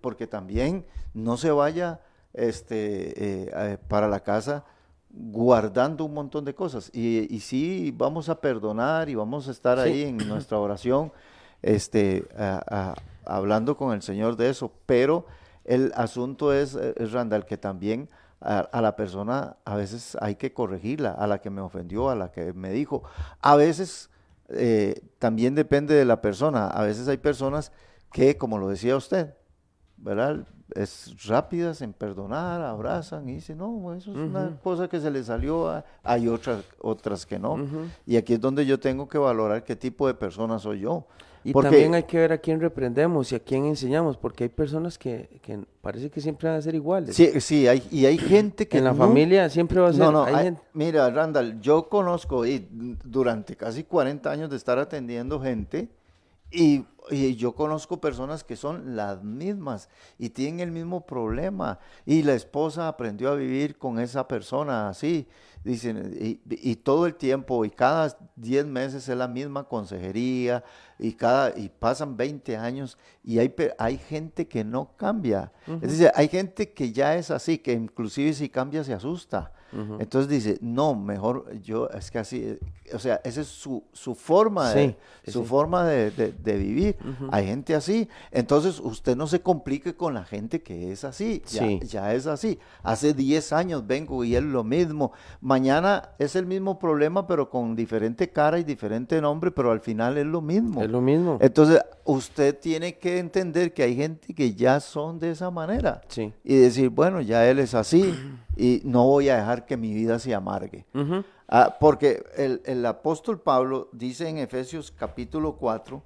[0.00, 2.00] porque también no se vaya
[2.32, 4.64] este, eh, para la casa
[5.12, 6.90] guardando un montón de cosas.
[6.92, 11.12] Y, y, sí, vamos a perdonar y vamos a estar ahí en nuestra oración,
[11.62, 12.26] este,
[13.24, 14.72] hablando con el Señor de eso.
[14.86, 15.26] Pero
[15.64, 18.08] el asunto es, eh, Randall, que también
[18.40, 22.16] a, a, la persona a veces hay que corregirla, a la que me ofendió, a
[22.16, 23.02] la que me dijo.
[23.40, 24.10] A veces
[24.52, 26.66] eh, también depende de la persona.
[26.66, 27.72] A veces hay personas
[28.12, 29.34] que, como lo decía usted,
[29.96, 30.46] ¿verdad?
[30.74, 35.22] Es rápidas en perdonar, abrazan y dicen, no, eso es una cosa que se le
[35.24, 37.56] salió, hay otras, otras que no.
[38.06, 41.06] Y aquí es donde yo tengo que valorar qué tipo de persona soy yo.
[41.42, 44.98] Y también hay que ver a quién reprendemos y a quién enseñamos, porque hay personas
[44.98, 47.16] que, que parece que siempre van a ser iguales.
[47.16, 48.76] Sí, sí, hay, y hay gente que...
[48.76, 50.00] En la familia siempre va a ser...
[50.00, 50.26] No, no,
[50.74, 52.66] mira, Randall, yo conozco y
[53.04, 55.88] durante casi 40 años de estar atendiendo gente,
[56.50, 59.88] y, y, yo conozco personas que son las mismas
[60.18, 65.26] y tienen el mismo problema, y la esposa aprendió a vivir con esa persona así
[65.64, 70.64] dicen, y, todo el tiempo, y cada 10 meses es la misma consejería,
[70.98, 75.52] y, cada, y pasan 20 años, y hay, hay gente que no cambia.
[75.82, 79.52] Es decir, hay gente que ya es así, que inclusive si cambia se asusta.
[79.72, 82.58] Entonces dice, no, mejor yo, es que así,
[82.92, 84.96] o sea, esa es su, su forma, de,
[85.26, 86.96] su forma de, de, vivir.
[87.30, 88.08] Hay gente así.
[88.30, 92.58] Entonces usted no se complique con la gente que es así, ya, ya es así.
[92.82, 95.12] Hace 10 años vengo y es lo mismo.
[95.40, 100.18] Mañana es el mismo problema, pero con diferente cara y diferente nombre, pero al final
[100.18, 100.82] es lo mismo.
[100.82, 101.38] Es lo mismo.
[101.40, 106.00] Entonces usted tiene que entender que hay gente que ya son de esa manera.
[106.44, 108.14] Y decir, bueno, ya él es así
[108.56, 110.86] y no voy a dejar que mi vida se amargue.
[111.48, 116.02] Ah, porque el, apóstol Pablo dice en Efesios capítulo 4,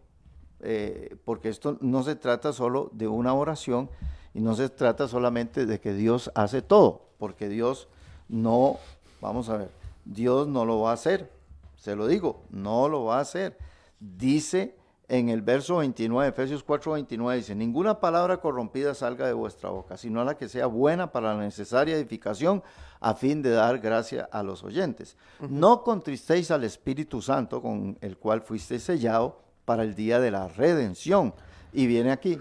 [0.60, 3.90] eh, porque esto no se trata solo de una oración
[4.32, 7.88] y no se trata solamente de que Dios hace todo, porque Dios
[8.28, 8.78] no,
[9.20, 9.70] vamos a ver,
[10.04, 11.30] Dios no lo va a hacer,
[11.76, 13.58] se lo digo, no lo va a hacer.
[14.00, 14.74] Dice
[15.08, 19.96] en el verso 29, Efesios 4, 29, dice, ninguna palabra corrompida salga de vuestra boca,
[19.96, 22.62] sino la que sea buena para la necesaria edificación
[23.04, 25.18] a fin de dar gracia a los oyentes.
[25.50, 30.48] No contristéis al Espíritu Santo con el cual fuisteis sellado para el día de la
[30.48, 31.34] redención.
[31.74, 32.40] Y viene aquí,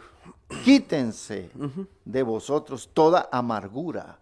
[0.63, 1.51] quítense
[2.05, 4.19] de vosotros toda amargura,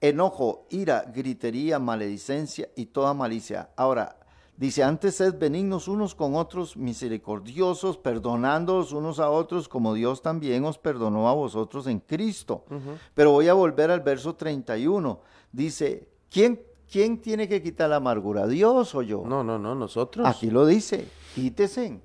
[0.00, 3.68] enojo, ira, gritería, maledicencia y toda malicia.
[3.76, 4.16] Ahora,
[4.56, 10.64] Dice, antes sed benignos unos con otros, misericordiosos, perdonándoos unos a otros, como Dios también
[10.64, 12.64] os perdonó a vosotros en Cristo.
[13.12, 15.20] Pero voy a volver al verso 31.
[15.52, 18.46] Dice, ¿quién, ¿quién tiene que quitar la amargura?
[18.46, 19.24] ¿Dios o yo?
[19.26, 20.26] No, no, no, nosotros.
[20.26, 22.00] Aquí lo dice, quítese,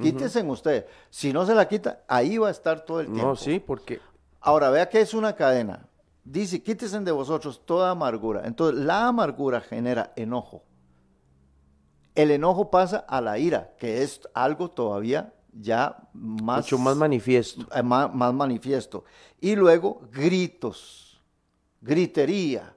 [0.00, 0.86] quítese usted.
[1.10, 3.26] Si no se la quita, ahí va a estar todo el tiempo.
[3.26, 4.00] No, sí, porque...
[4.40, 5.88] Ahora, vea que es una cadena.
[6.22, 8.42] dice, quítesen de vosotros toda amargura.
[8.44, 10.62] Entonces, la amargura genera enojo.
[12.16, 16.64] El enojo pasa a la ira, que es algo todavía ya más...
[16.64, 17.66] Mucho más manifiesto.
[17.74, 19.04] eh, ma- más, manifiesto.
[19.40, 21.20] Y luego gritos,
[21.80, 22.74] gritería.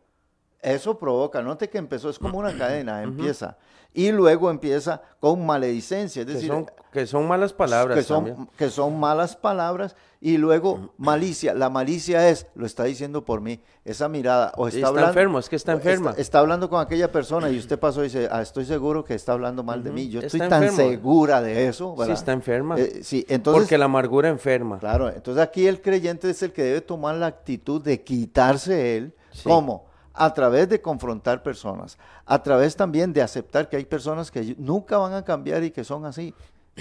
[0.61, 3.57] Eso provoca, note que empezó, es como una cadena, empieza.
[3.93, 8.25] Y luego empieza con maledicencia, es Que decir, son, que son malas palabras que son,
[8.25, 8.49] también.
[8.55, 11.53] que son malas palabras y luego malicia.
[11.55, 14.53] La malicia es, lo está diciendo por mí, esa mirada.
[14.57, 16.11] O está, Está hablando, enfermo, es que está enferma.
[16.11, 19.15] Está, está hablando con aquella persona y usted pasó y dice, ah, estoy seguro que
[19.15, 20.07] está hablando mal de mí.
[20.07, 20.91] Yo Está estoy tan enfermo.
[20.91, 21.93] segura de eso.
[21.95, 22.15] Sí, ¿verdad?
[22.15, 22.75] está enferma.
[22.77, 24.77] Eh, sí, entonces, Porque la amargura enferma.
[24.79, 29.15] claro, entonces aquí el creyente es el que debe tomar la actitud de quitarse él.
[29.31, 29.41] Sí.
[29.49, 29.88] ¿Cómo?
[30.13, 34.97] A través de confrontar personas, a través también de aceptar que hay personas que nunca
[34.97, 36.33] van a cambiar y que son así.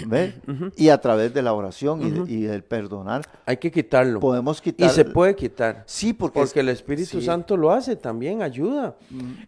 [0.07, 0.33] ¿Ve?
[0.77, 4.21] Y a través de la oración y, de- y del perdonar, Hay que quitarlo.
[4.21, 4.89] podemos quitar.
[4.89, 5.83] Y se puede quitar.
[5.85, 7.25] Sí, porque, Porque el Espíritu sí.
[7.25, 8.95] Santo lo hace también, ayuda.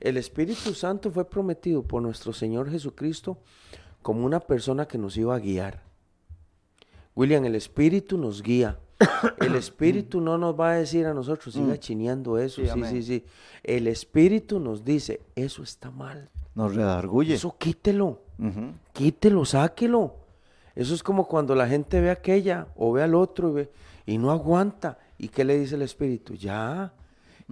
[0.01, 3.37] El Espíritu Santo fue prometido por nuestro Señor Jesucristo
[4.01, 5.83] como una persona que nos iba a guiar.
[7.15, 8.77] William, el Espíritu nos guía.
[9.39, 12.61] El Espíritu no nos va a decir a nosotros, siga chineando eso.
[12.61, 12.65] Mm.
[12.65, 13.25] Sí, Sí, sí, sí.
[13.63, 16.29] El Espíritu nos dice, eso está mal.
[16.55, 17.35] Nos redarguye.
[17.35, 18.21] Eso quítelo.
[18.93, 20.15] Quítelo, sáquelo.
[20.75, 23.69] Eso es como cuando la gente ve a aquella o ve al otro y, ve,
[24.05, 24.97] y no aguanta.
[25.17, 26.33] ¿Y qué le dice el Espíritu?
[26.33, 26.93] Ya,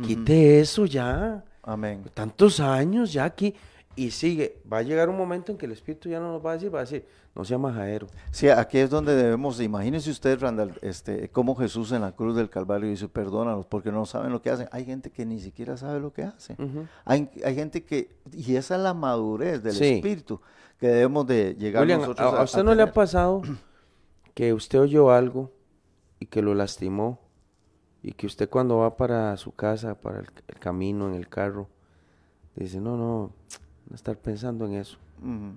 [0.02, 1.44] quite eso ya.
[1.62, 2.04] Amén.
[2.14, 3.54] Tantos años ya aquí.
[3.96, 4.62] Y sigue.
[4.72, 6.74] Va a llegar un momento en que el Espíritu ya no nos va a decir,
[6.74, 7.06] va a decir,
[7.40, 8.08] no sea majadero.
[8.32, 12.50] Sí, aquí es donde debemos, imagínese usted, Randall, este, cómo Jesús en la cruz del
[12.50, 14.68] Calvario dice, perdónalos, porque no saben lo que hacen.
[14.74, 16.58] Hay gente que ni siquiera sabe lo que hace.
[17.06, 19.86] hay, hay gente que, y esa es la madurez del Sí.
[19.86, 20.42] espíritu,
[20.82, 23.42] que debemos de llegar William, nosotros ¿a, a usted no le ha pasado
[24.34, 25.50] que usted oyó algo
[26.20, 27.20] y que lo lastimó?
[28.04, 31.70] Y que usted cuando va para su casa, para el, el camino, en el carro,
[32.56, 33.32] dice, no, no,
[33.90, 34.98] no estar pensando en eso.
[35.22, 35.54] Ujú.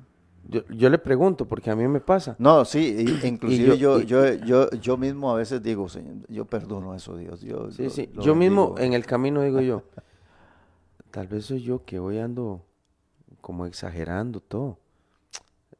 [0.49, 2.35] Yo, yo le pregunto, porque a mí me pasa.
[2.39, 6.17] No, sí, y- inclusive yo- yo, y- yo, yo, yo mismo a veces digo, Señor,
[6.29, 7.41] yo perdono eso, Dios.
[7.43, 8.11] Yo, Sí, sí.
[8.15, 9.83] Yo mismo en el camino digo yo,
[11.11, 12.65] tal vez soy yo que hoy ando
[13.41, 14.79] como exagerando todo.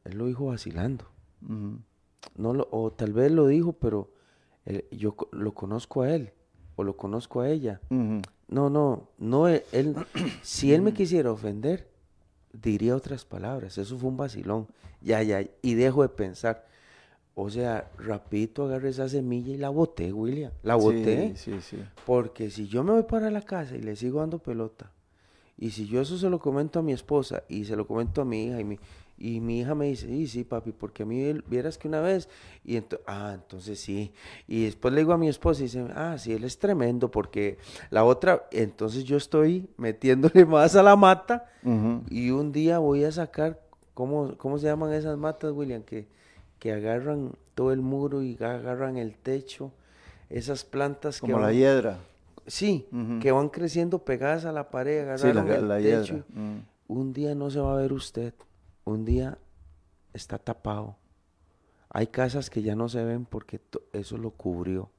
[0.05, 1.05] Él lo dijo vacilando.
[2.37, 4.11] No lo, o tal vez lo dijo, pero
[4.65, 6.31] él- yo lo conozco a él
[6.75, 7.79] o lo conozco a ella.
[8.47, 9.95] No, no, no, él, él-
[10.41, 11.89] si él me quisiera ofender,
[12.53, 13.77] diría otras palabras.
[13.77, 14.67] Eso fue un vacilón.
[15.01, 16.65] Ya, ya, y dejo de pensar.
[17.35, 20.51] O sea, rapidito agarré esa semilla y la boté, William.
[20.61, 21.35] La boté.
[21.35, 21.77] Sí, sí, sí.
[22.05, 24.91] Porque si yo me voy para la casa y le sigo dando pelota,
[25.57, 28.25] y si yo eso se lo comento a mi esposa y se lo comento a
[28.25, 28.79] mi hija, y mi,
[29.17, 32.27] y mi hija me dice, sí, sí, papi, porque a mí vieras que una vez,
[32.65, 34.11] y ento- ah, entonces sí.
[34.47, 37.57] Y después le digo a mi esposa y dice, ah, sí, él es tremendo, porque
[37.89, 41.45] la otra, entonces yo estoy metiéndole más a la mata,
[42.09, 43.61] y un día voy a sacar,
[43.93, 45.83] ¿cómo, cómo se llaman esas matas, William?
[45.83, 46.07] Que,
[46.59, 49.71] que agarran todo el muro y agarran el techo.
[50.29, 51.99] Esas plantas que Como la hiedra.
[52.47, 52.87] Sí,
[53.21, 56.13] que van creciendo pegadas a la pared, Sí, la, el la techo.
[56.15, 56.25] hiedra.
[56.33, 56.57] Mm.
[56.87, 58.33] Un día no se va a ver usted,
[58.85, 59.37] un día
[60.13, 60.97] está tapado.
[61.89, 63.61] Hay casas que ya no se ven porque
[63.93, 64.89] eso lo cubrió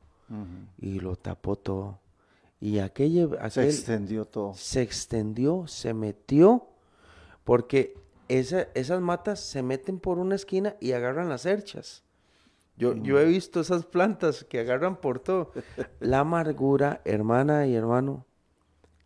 [0.79, 1.99] y lo tapó todo.
[2.61, 4.55] Y aquello, Se aquel extendió todo.
[4.55, 6.67] se extendió, se metió,
[7.45, 7.95] porque
[8.29, 12.03] esa- esas matas se meten por una esquina y agarran las cerchas.
[12.77, 13.19] Yo, yo Mm.
[13.19, 15.53] he visto esas plantas que agarran por todo.
[16.01, 18.25] La amargura, hermana y hermano,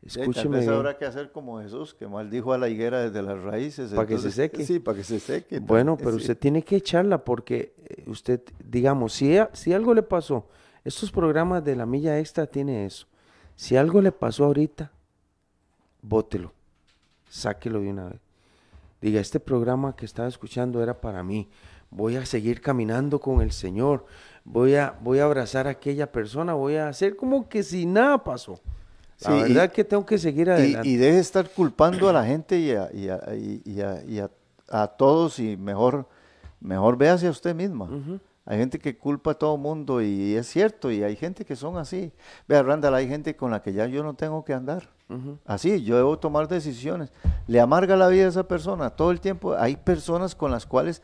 [0.08, 0.72] escúcheme bien.
[0.72, 3.92] habrá que hacer como Jesús, que maldijo a la higuera desde las raíces.
[3.92, 4.64] Pa' que se seque.
[4.64, 5.60] Sí, para que se seque.
[5.60, 6.16] Bueno, pero sí.
[6.18, 10.48] usted tiene que echarla porque eh, usted, digamos, si, si algo le pasó,
[10.84, 13.06] estos programas de la milla extra tiene eso.
[13.56, 14.92] Si algo le pasó ahorita,
[16.02, 16.52] bótelo,
[17.28, 18.20] sáquelo de una vez.
[19.00, 21.48] Diga, este programa que estaba escuchando era para mí.
[21.90, 24.06] Voy a seguir caminando con el Señor.
[24.44, 26.54] Voy a, voy a abrazar a aquella persona.
[26.54, 28.60] Voy a hacer como que si nada pasó.
[29.20, 30.88] La Sí, y- verdad que tengo que seguir Y, adelante.
[30.88, 34.18] y deje de estar culpando a la gente y a, y a- y- a- y
[34.20, 34.30] a-
[34.70, 36.06] a todos y mejor,
[36.60, 37.88] mejor véase a usted misma.
[38.44, 41.76] Hay gente que culpa a todo mundo y es cierto, y hay gente que son
[41.78, 42.12] así.
[42.46, 44.88] Vea, Randall, hay gente con la que ya yo no tengo que andar.
[45.46, 47.10] Así, yo debo tomar decisiones.
[47.46, 49.54] Le amarga la vida a esa persona todo el tiempo.
[49.54, 51.02] Hay personas con las cuales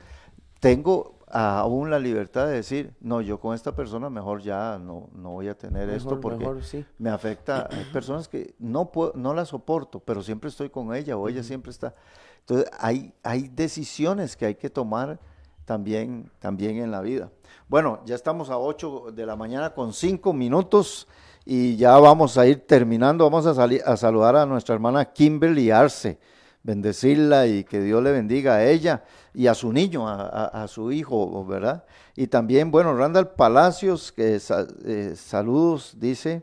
[0.61, 5.33] tengo aún la libertad de decir, no, yo con esta persona mejor ya no, no
[5.33, 6.85] voy a tener esto porque mejor sí.
[6.97, 7.69] me afecta.
[7.71, 11.43] Hay personas que no, puedo, no la soporto, pero siempre estoy con ella o ella
[11.43, 11.95] siempre está.
[12.41, 15.19] Entonces, hay, hay decisiones que hay que tomar
[15.65, 17.31] también, también en la vida.
[17.69, 21.09] Bueno, ya estamos a 8 de la mañana con 5 minutos
[21.47, 25.71] Y ya vamos a ir terminando, vamos a, salir, a saludar a nuestra hermana Kimberly
[25.71, 26.19] Arce,
[26.65, 29.05] bendecirla y que Dios le bendiga a ella
[29.35, 31.85] y a su niño, a, su hijo, ¿verdad?
[32.17, 34.41] Y también, bueno, Randall Palacios, que
[34.85, 36.43] eh, saludos, dice,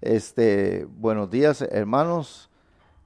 [0.00, 2.50] este, buenos días, hermanos.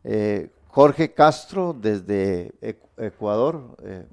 [0.02, 2.54] Eh, Jorge Castro desde
[2.96, 4.07] Ecuador, eh,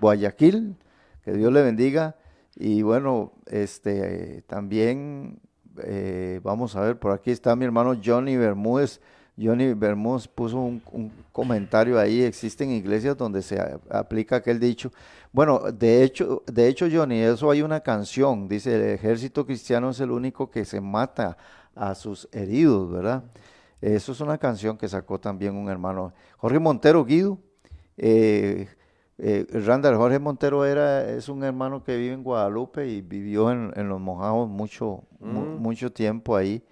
[0.00, 0.76] Guayaquil,
[1.24, 2.16] que Dios le bendiga.
[2.54, 5.40] Y bueno, este también
[6.42, 9.00] vamos a ver, por aquí está mi hermano Johnny Bermúdez.
[9.40, 10.82] Johnny Bermúdez puso un,
[11.32, 14.92] comentario ahí, existen iglesias donde se aplica aquel dicho.
[15.32, 20.00] Bueno, de hecho, de hecho, Johnny, eso hay una canción, dice, el ejército cristiano es
[20.00, 21.36] el único que se mata
[21.74, 23.24] a sus heridos, ¿verdad?
[23.80, 27.38] Eso es una canción que sacó también un hermano, Jorge Montero Guido.
[27.96, 28.68] Eh,
[29.16, 33.88] eh, Randall Jorge Montero era, es un hermano que vive en Guadalupe y vivió en,
[33.88, 35.56] Los Mojados mucho, mm.
[35.60, 36.62] mucho tiempo ahí.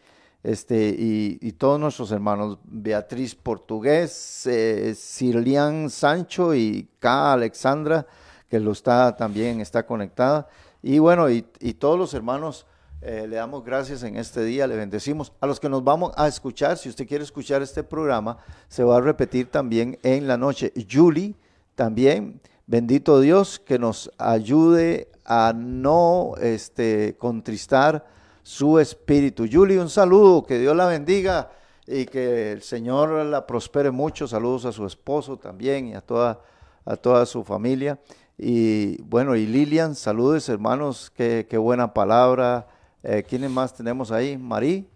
[0.43, 4.95] Este, y, todos nuestros hermanos, Beatriz Portugués, eh,
[5.89, 7.33] Sancho y K.
[7.33, 8.07] Alexandra,
[8.49, 10.49] que lo está también, está conectada.
[10.83, 12.67] Y bueno, y, y todos los hermanos
[13.01, 15.33] eh, le damos gracias en este día, le bendecimos.
[15.41, 18.97] A los que nos vamos a escuchar, si usted quiere escuchar este programa, se va
[18.97, 20.73] a repetir también en la noche.
[20.91, 21.37] Julie,
[21.77, 28.05] también, bendito Dios, que nos ayude a no este, contristar
[28.49, 29.47] su espíritu.
[29.53, 31.51] Julie, un saludo, que Dios la bendiga
[31.87, 34.27] y que el Señor la prospere mucho.
[34.27, 36.41] Saludos a su esposo también y a toda,
[36.87, 38.01] a toda su familia.
[38.39, 42.67] Y bueno, y Lilian, saludos hermanos, qué, qué buena palabra
[43.03, 44.39] eh, ¿Quiénes más tenemos ahí?
[44.39, 44.89] Marí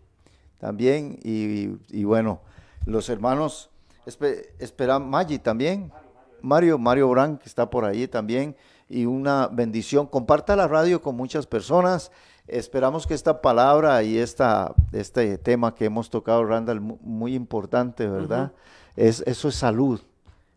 [0.58, 1.18] también.
[1.22, 2.40] Y, bueno,
[2.86, 3.68] los hermanos,
[4.06, 5.92] espera, Maggi también.
[6.40, 8.56] Mario, Mario Brand, que está por ahí también.
[8.88, 10.06] Y una bendición.
[10.06, 12.10] Comparta la radio con muchas personas.
[12.48, 18.52] Esperamos que esta palabra y esta, este tema que hemos tocado, Randall, muy importante, ¿verdad?
[18.96, 20.00] es, eso es salud.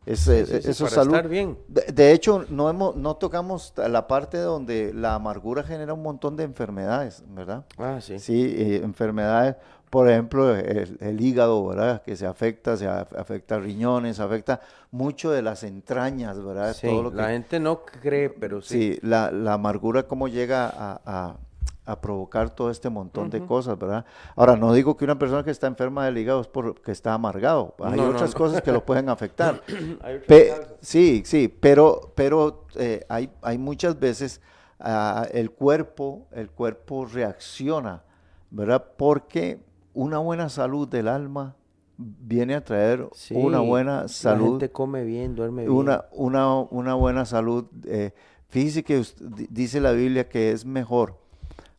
[0.06, 1.20] Es, eso es salud.
[1.28, 1.58] bien.
[1.68, 6.44] De, hecho, no, hemos, no tocamos la parte donde la amargura genera un montón de
[6.44, 7.66] enfermedades, ¿verdad?
[7.78, 8.20] Ah, sí.
[8.20, 9.56] Sí, eh, enfermedades,
[9.90, 12.04] por ejemplo, el, hígado, ¿verdad?
[12.04, 14.62] Que se afecta, se afecta riñones, afecta
[14.92, 16.76] mucho de las entrañas, ¿verdad?
[16.76, 18.94] Sí, la gente no cree, pero sí.
[18.94, 21.36] Sí, la, la amargura cómo llega a a
[21.86, 24.06] provocar todo este montón de cosas, ¿verdad?
[24.36, 27.76] Ahora, no digo que una persona que está enferma del hígado es porque está amargado.
[27.84, 29.62] Hay otras cosas que lo pueden afectar.
[30.82, 34.42] sí, sí, pero, pero eh, hay, hay muchas veces
[34.80, 38.04] ah, el cuerpo, el cuerpo reacciona,
[38.50, 38.84] ¿verdad?
[38.98, 39.60] Porque
[39.94, 41.56] una buena salud del alma
[41.98, 44.44] viene a traer una buena salud.
[44.44, 45.74] La gente come bien, duerme bien.
[45.74, 47.66] Una, una, una buena salud.
[47.86, 48.12] Eh,
[48.50, 49.04] que
[49.50, 51.20] dice la Biblia que es mejor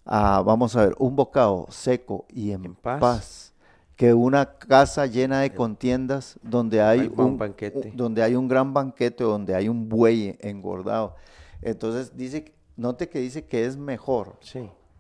[0.06, 3.52] vamos a ver, un bocado seco y en, paz.
[3.96, 7.92] que una casa llena de contiendas donde hay, un, banquete.
[7.94, 11.16] donde hay un gran banquete, donde hay un buey engordado.
[11.62, 14.38] Entonces dice, note que dice que es mejor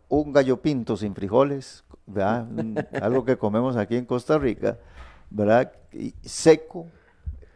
[0.08, 2.46] un gallo pinto sin frijoles, ¿verdad?
[3.02, 4.78] algo que comemos aquí en Costa Rica,
[5.30, 5.72] ¿verdad?
[6.22, 6.86] seco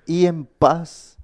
[0.07, 1.19] y en paz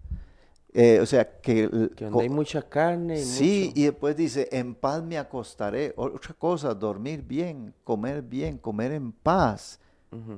[0.78, 1.68] eh, o sea, que...
[1.68, 3.16] donde hay mucha carne.
[3.16, 5.94] sí, y después dice, en paz me acostaré.
[5.96, 9.80] Otra cosa, dormir bien, comer bien, comer en paz.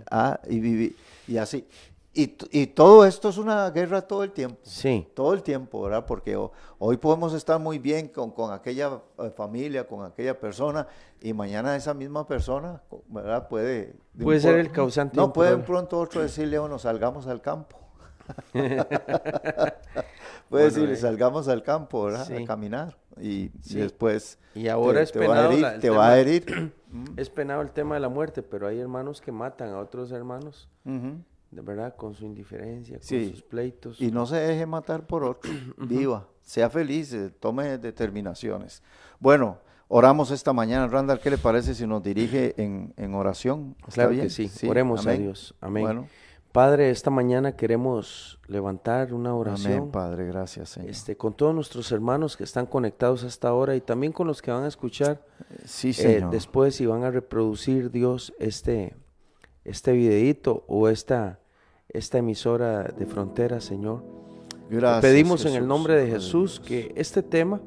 [0.09, 1.67] ah, y, vivir, y así.
[2.15, 4.59] Y, y, todo esto es una guerra todo el tiempo.
[4.63, 5.09] Sí.
[5.13, 6.07] Todo el tiempo, ¿verdad?
[6.07, 6.37] Porque
[6.79, 10.87] hoy podemos estar muy bien con, con aquella eh, familia, con aquella persona,
[11.21, 13.49] y mañana esa misma persona, ¿verdad?
[13.49, 13.97] Puede...
[14.23, 15.17] Puede ser el causante.
[15.17, 17.88] No, puede pronto otro decirle, bueno, salgamos al campo.
[20.49, 22.31] Puede decir, eh, salgamos al campo, ¿verdad?
[22.31, 22.97] A caminar.
[23.21, 24.39] Y, después.
[24.55, 25.55] Y ahora es penado.
[25.81, 26.73] te va a herir.
[27.17, 30.69] es penado el tema de la muerte, pero hay hermanos que matan a otros hermanos.
[30.85, 34.01] De verdad, con su indiferencia, con sus pleitos.
[34.01, 35.51] Y no se deje matar por otro.
[35.79, 36.27] Viva.
[36.43, 38.83] Sea feliz, eh, tome determinaciones.
[39.19, 39.59] Bueno,
[39.89, 40.87] oramos esta mañana.
[40.87, 43.77] Randall, ¿qué le parece si nos dirige en, en oración?
[43.93, 44.51] claro que sí.
[44.67, 45.55] Oremos a Dios.
[45.61, 45.85] Amén.
[45.85, 46.09] Bueno.
[46.53, 49.73] Padre, esta mañana queremos levantar una oración.
[49.75, 50.91] Amén, Padre, gracias, Señor.
[50.91, 54.51] Este, con todos nuestros hermanos que están conectados hasta ahora y también con los que
[54.51, 55.23] van a escuchar
[55.67, 58.97] sí, eh, después y van a reproducir, Dios, este,
[59.65, 61.39] este videíto o esta,
[61.91, 64.03] esta emisora de frontera, Señor.
[64.71, 65.03] Gracias.
[65.03, 67.61] Pedimos en el nombre de Jesús que este tema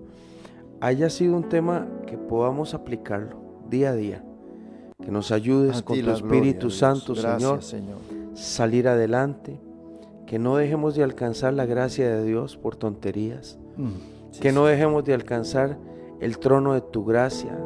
[0.79, 3.37] haya sido un tema que podamos aplicarlo
[3.69, 4.23] día a día.
[5.03, 7.63] Que nos ayudes con tu Espíritu Santo, Señor.
[7.63, 9.59] Señor salir adelante,
[10.25, 15.03] que no dejemos de alcanzar la gracia de Dios por tonterías, mm, que no dejemos
[15.03, 15.77] de alcanzar
[16.19, 17.57] el trono de tu gracia.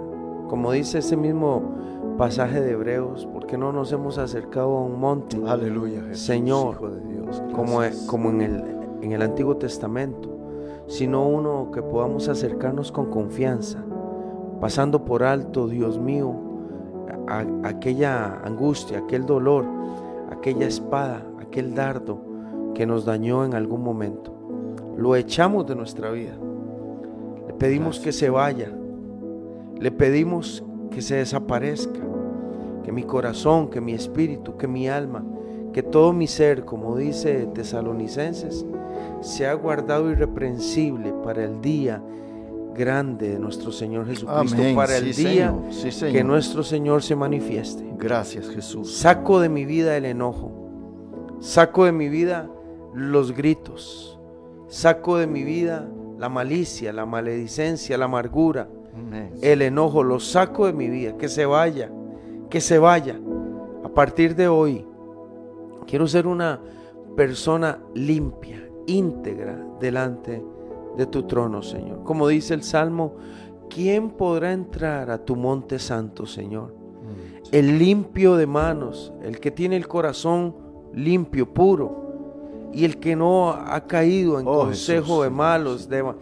[0.49, 5.38] Como dice ese mismo pasaje de Hebreos, porque no nos hemos acercado a un monte.
[5.45, 7.43] Aleluya, Jesús, Señor, Hijo de Dios.
[7.53, 7.84] como,
[8.30, 8.63] en, el,
[9.01, 10.30] en el Antiguo Testamento,
[10.88, 13.84] sino uno que podamos acercarnos con confianza,
[14.61, 16.34] pasando por alto, Dios mío,
[17.28, 19.66] a- a- aquella angustia, aquel dolor,
[20.45, 22.21] aquella espada, aquel dardo
[22.75, 24.31] que nos dañó en algún momento.
[24.95, 26.37] Lo echamos de nuestra vida.
[27.47, 28.71] Le pedimos que se vaya.
[29.79, 31.99] Le pedimos que se desaparezca.
[32.83, 35.25] Que mi corazón, que mi espíritu, que mi alma,
[35.73, 38.67] que todo mi ser, como dice Tesalonicenses,
[39.21, 42.03] sea guardado irreprensible para el día
[42.76, 44.76] grande de nuestro Señor Jesucristo, Amén.
[44.76, 45.73] para el Sí, día Señor.
[45.73, 46.13] Sí, Señor.
[46.13, 47.84] que nuestro Señor se manifieste.
[47.97, 48.95] Gracias, Jesús.
[48.97, 50.51] Saco de mi vida el enojo.
[51.39, 52.49] Saco de mi vida
[52.93, 54.19] los gritos.
[54.67, 59.32] Saco de mi vida la malicia, la maledicencia, la amargura, Amén.
[59.41, 60.03] el enojo.
[60.03, 61.17] Lo saco de mi vida.
[61.17, 61.91] Que se vaya.
[62.49, 63.19] Que se vaya.
[63.84, 64.86] A partir de hoy,
[65.88, 66.59] quiero ser una
[67.15, 70.43] persona limpia, íntegra delante de
[71.05, 72.03] tu trono, Señor.
[72.03, 73.15] Como dice el Salmo,
[73.69, 76.73] ¿quién podrá entrar a tu monte santo, Señor?
[77.51, 80.55] el limpio de manos, el que tiene el corazón
[80.93, 86.13] limpio, puro, y el que no ha caído en Oh, consejo Jesús, de malos, de-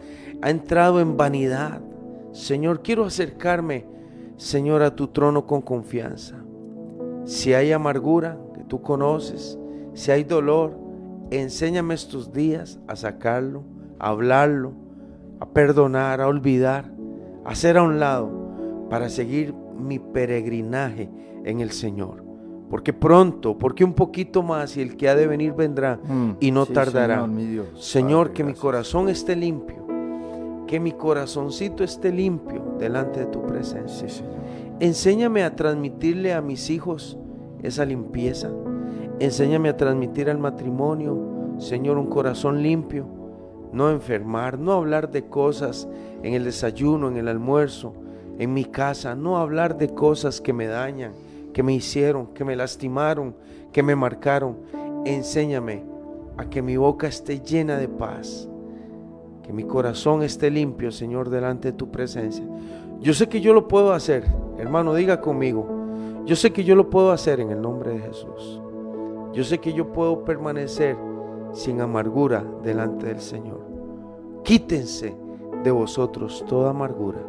[0.42, 1.80] ha entrado en vanidad.
[2.32, 3.86] Señor, quiero acercarme,
[4.36, 6.36] Señor, a tu trono con confianza.
[7.24, 9.58] Si hay amargura que tú conoces,
[9.94, 10.76] si hay dolor,
[11.30, 13.62] enséñame estos días a sacarlo,
[14.04, 14.72] a hablarlo,
[15.40, 16.92] a perdonar, a olvidar,
[17.42, 18.30] a hacer a un lado
[18.90, 21.08] para seguir mi peregrinaje
[21.46, 22.22] en el Señor.
[22.68, 26.50] Porque pronto, porque un poquito más y el que ha de venir vendrá Mm, y
[26.50, 27.14] no sí, tardará.
[27.14, 27.66] Señor, mi Dios.
[27.82, 29.86] Señor, Padre, que mi corazón esté limpio,
[30.66, 34.06] que mi corazoncito esté limpio delante de tu presencia.
[34.08, 34.34] Sí, Señor.
[34.80, 37.16] Enséñame a transmitirle a mis hijos
[37.62, 38.50] esa limpieza.
[39.18, 43.13] Enséñame a transmitir al matrimonio, Señor, un corazón limpio.
[43.74, 45.88] No enfermar, no hablar de cosas
[46.22, 47.92] en el desayuno, en el almuerzo,
[48.38, 49.16] en mi casa.
[49.16, 51.10] No hablar de cosas que me dañan,
[51.52, 53.34] que me hicieron, que me lastimaron,
[53.72, 54.58] que me marcaron.
[55.04, 55.82] Enséñame
[56.36, 58.48] a que mi boca esté llena de paz.
[59.42, 62.44] Que mi corazón esté limpio, Señor, delante de tu presencia.
[63.00, 64.24] Yo sé que yo lo puedo hacer.
[64.56, 65.66] Hermano, diga conmigo.
[66.24, 68.60] Yo sé que yo lo puedo hacer en el nombre de Jesús.
[69.32, 70.96] Yo sé que yo puedo permanecer
[71.54, 73.60] sin amargura delante del Señor.
[74.42, 75.16] Quítense
[75.62, 77.20] de vosotros toda amargura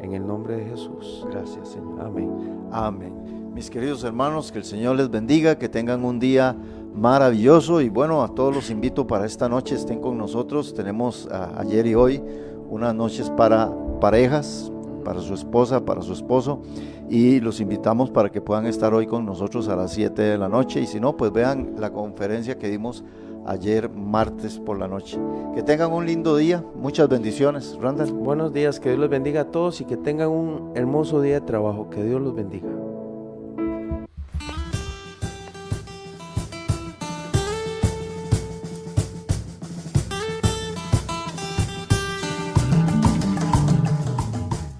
[0.00, 1.26] en el nombre de Jesús.
[1.30, 2.00] Gracias, Señor.
[2.00, 2.30] Amén.
[2.70, 3.52] Amén.
[3.52, 6.56] Mis queridos hermanos, que el Señor les bendiga, que tengan un día
[6.94, 10.72] maravilloso y bueno, a todos los invito para esta noche, estén con nosotros.
[10.72, 12.22] Tenemos ah, ayer y hoy
[12.70, 14.70] unas noches para parejas,
[15.04, 16.60] para su esposa, para su esposo
[17.08, 20.48] y los invitamos para que puedan estar hoy con nosotros a las 7 de la
[20.48, 23.04] noche y si no, pues vean la conferencia que dimos
[23.46, 25.18] ayer martes por la noche.
[25.54, 28.12] Que tengan un lindo día, muchas bendiciones, Randall.
[28.12, 31.46] Buenos días, que Dios los bendiga a todos y que tengan un hermoso día de
[31.46, 31.88] trabajo.
[31.90, 32.68] Que Dios los bendiga.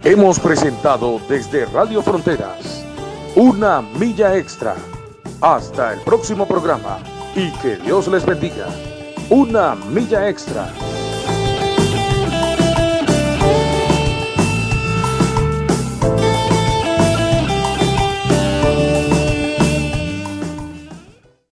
[0.05, 2.85] Hemos presentado desde Radio Fronteras
[3.35, 4.77] una milla extra.
[5.41, 6.99] Hasta el próximo programa
[7.37, 8.67] y que Dios les bendiga.
[9.29, 10.73] Una milla extra.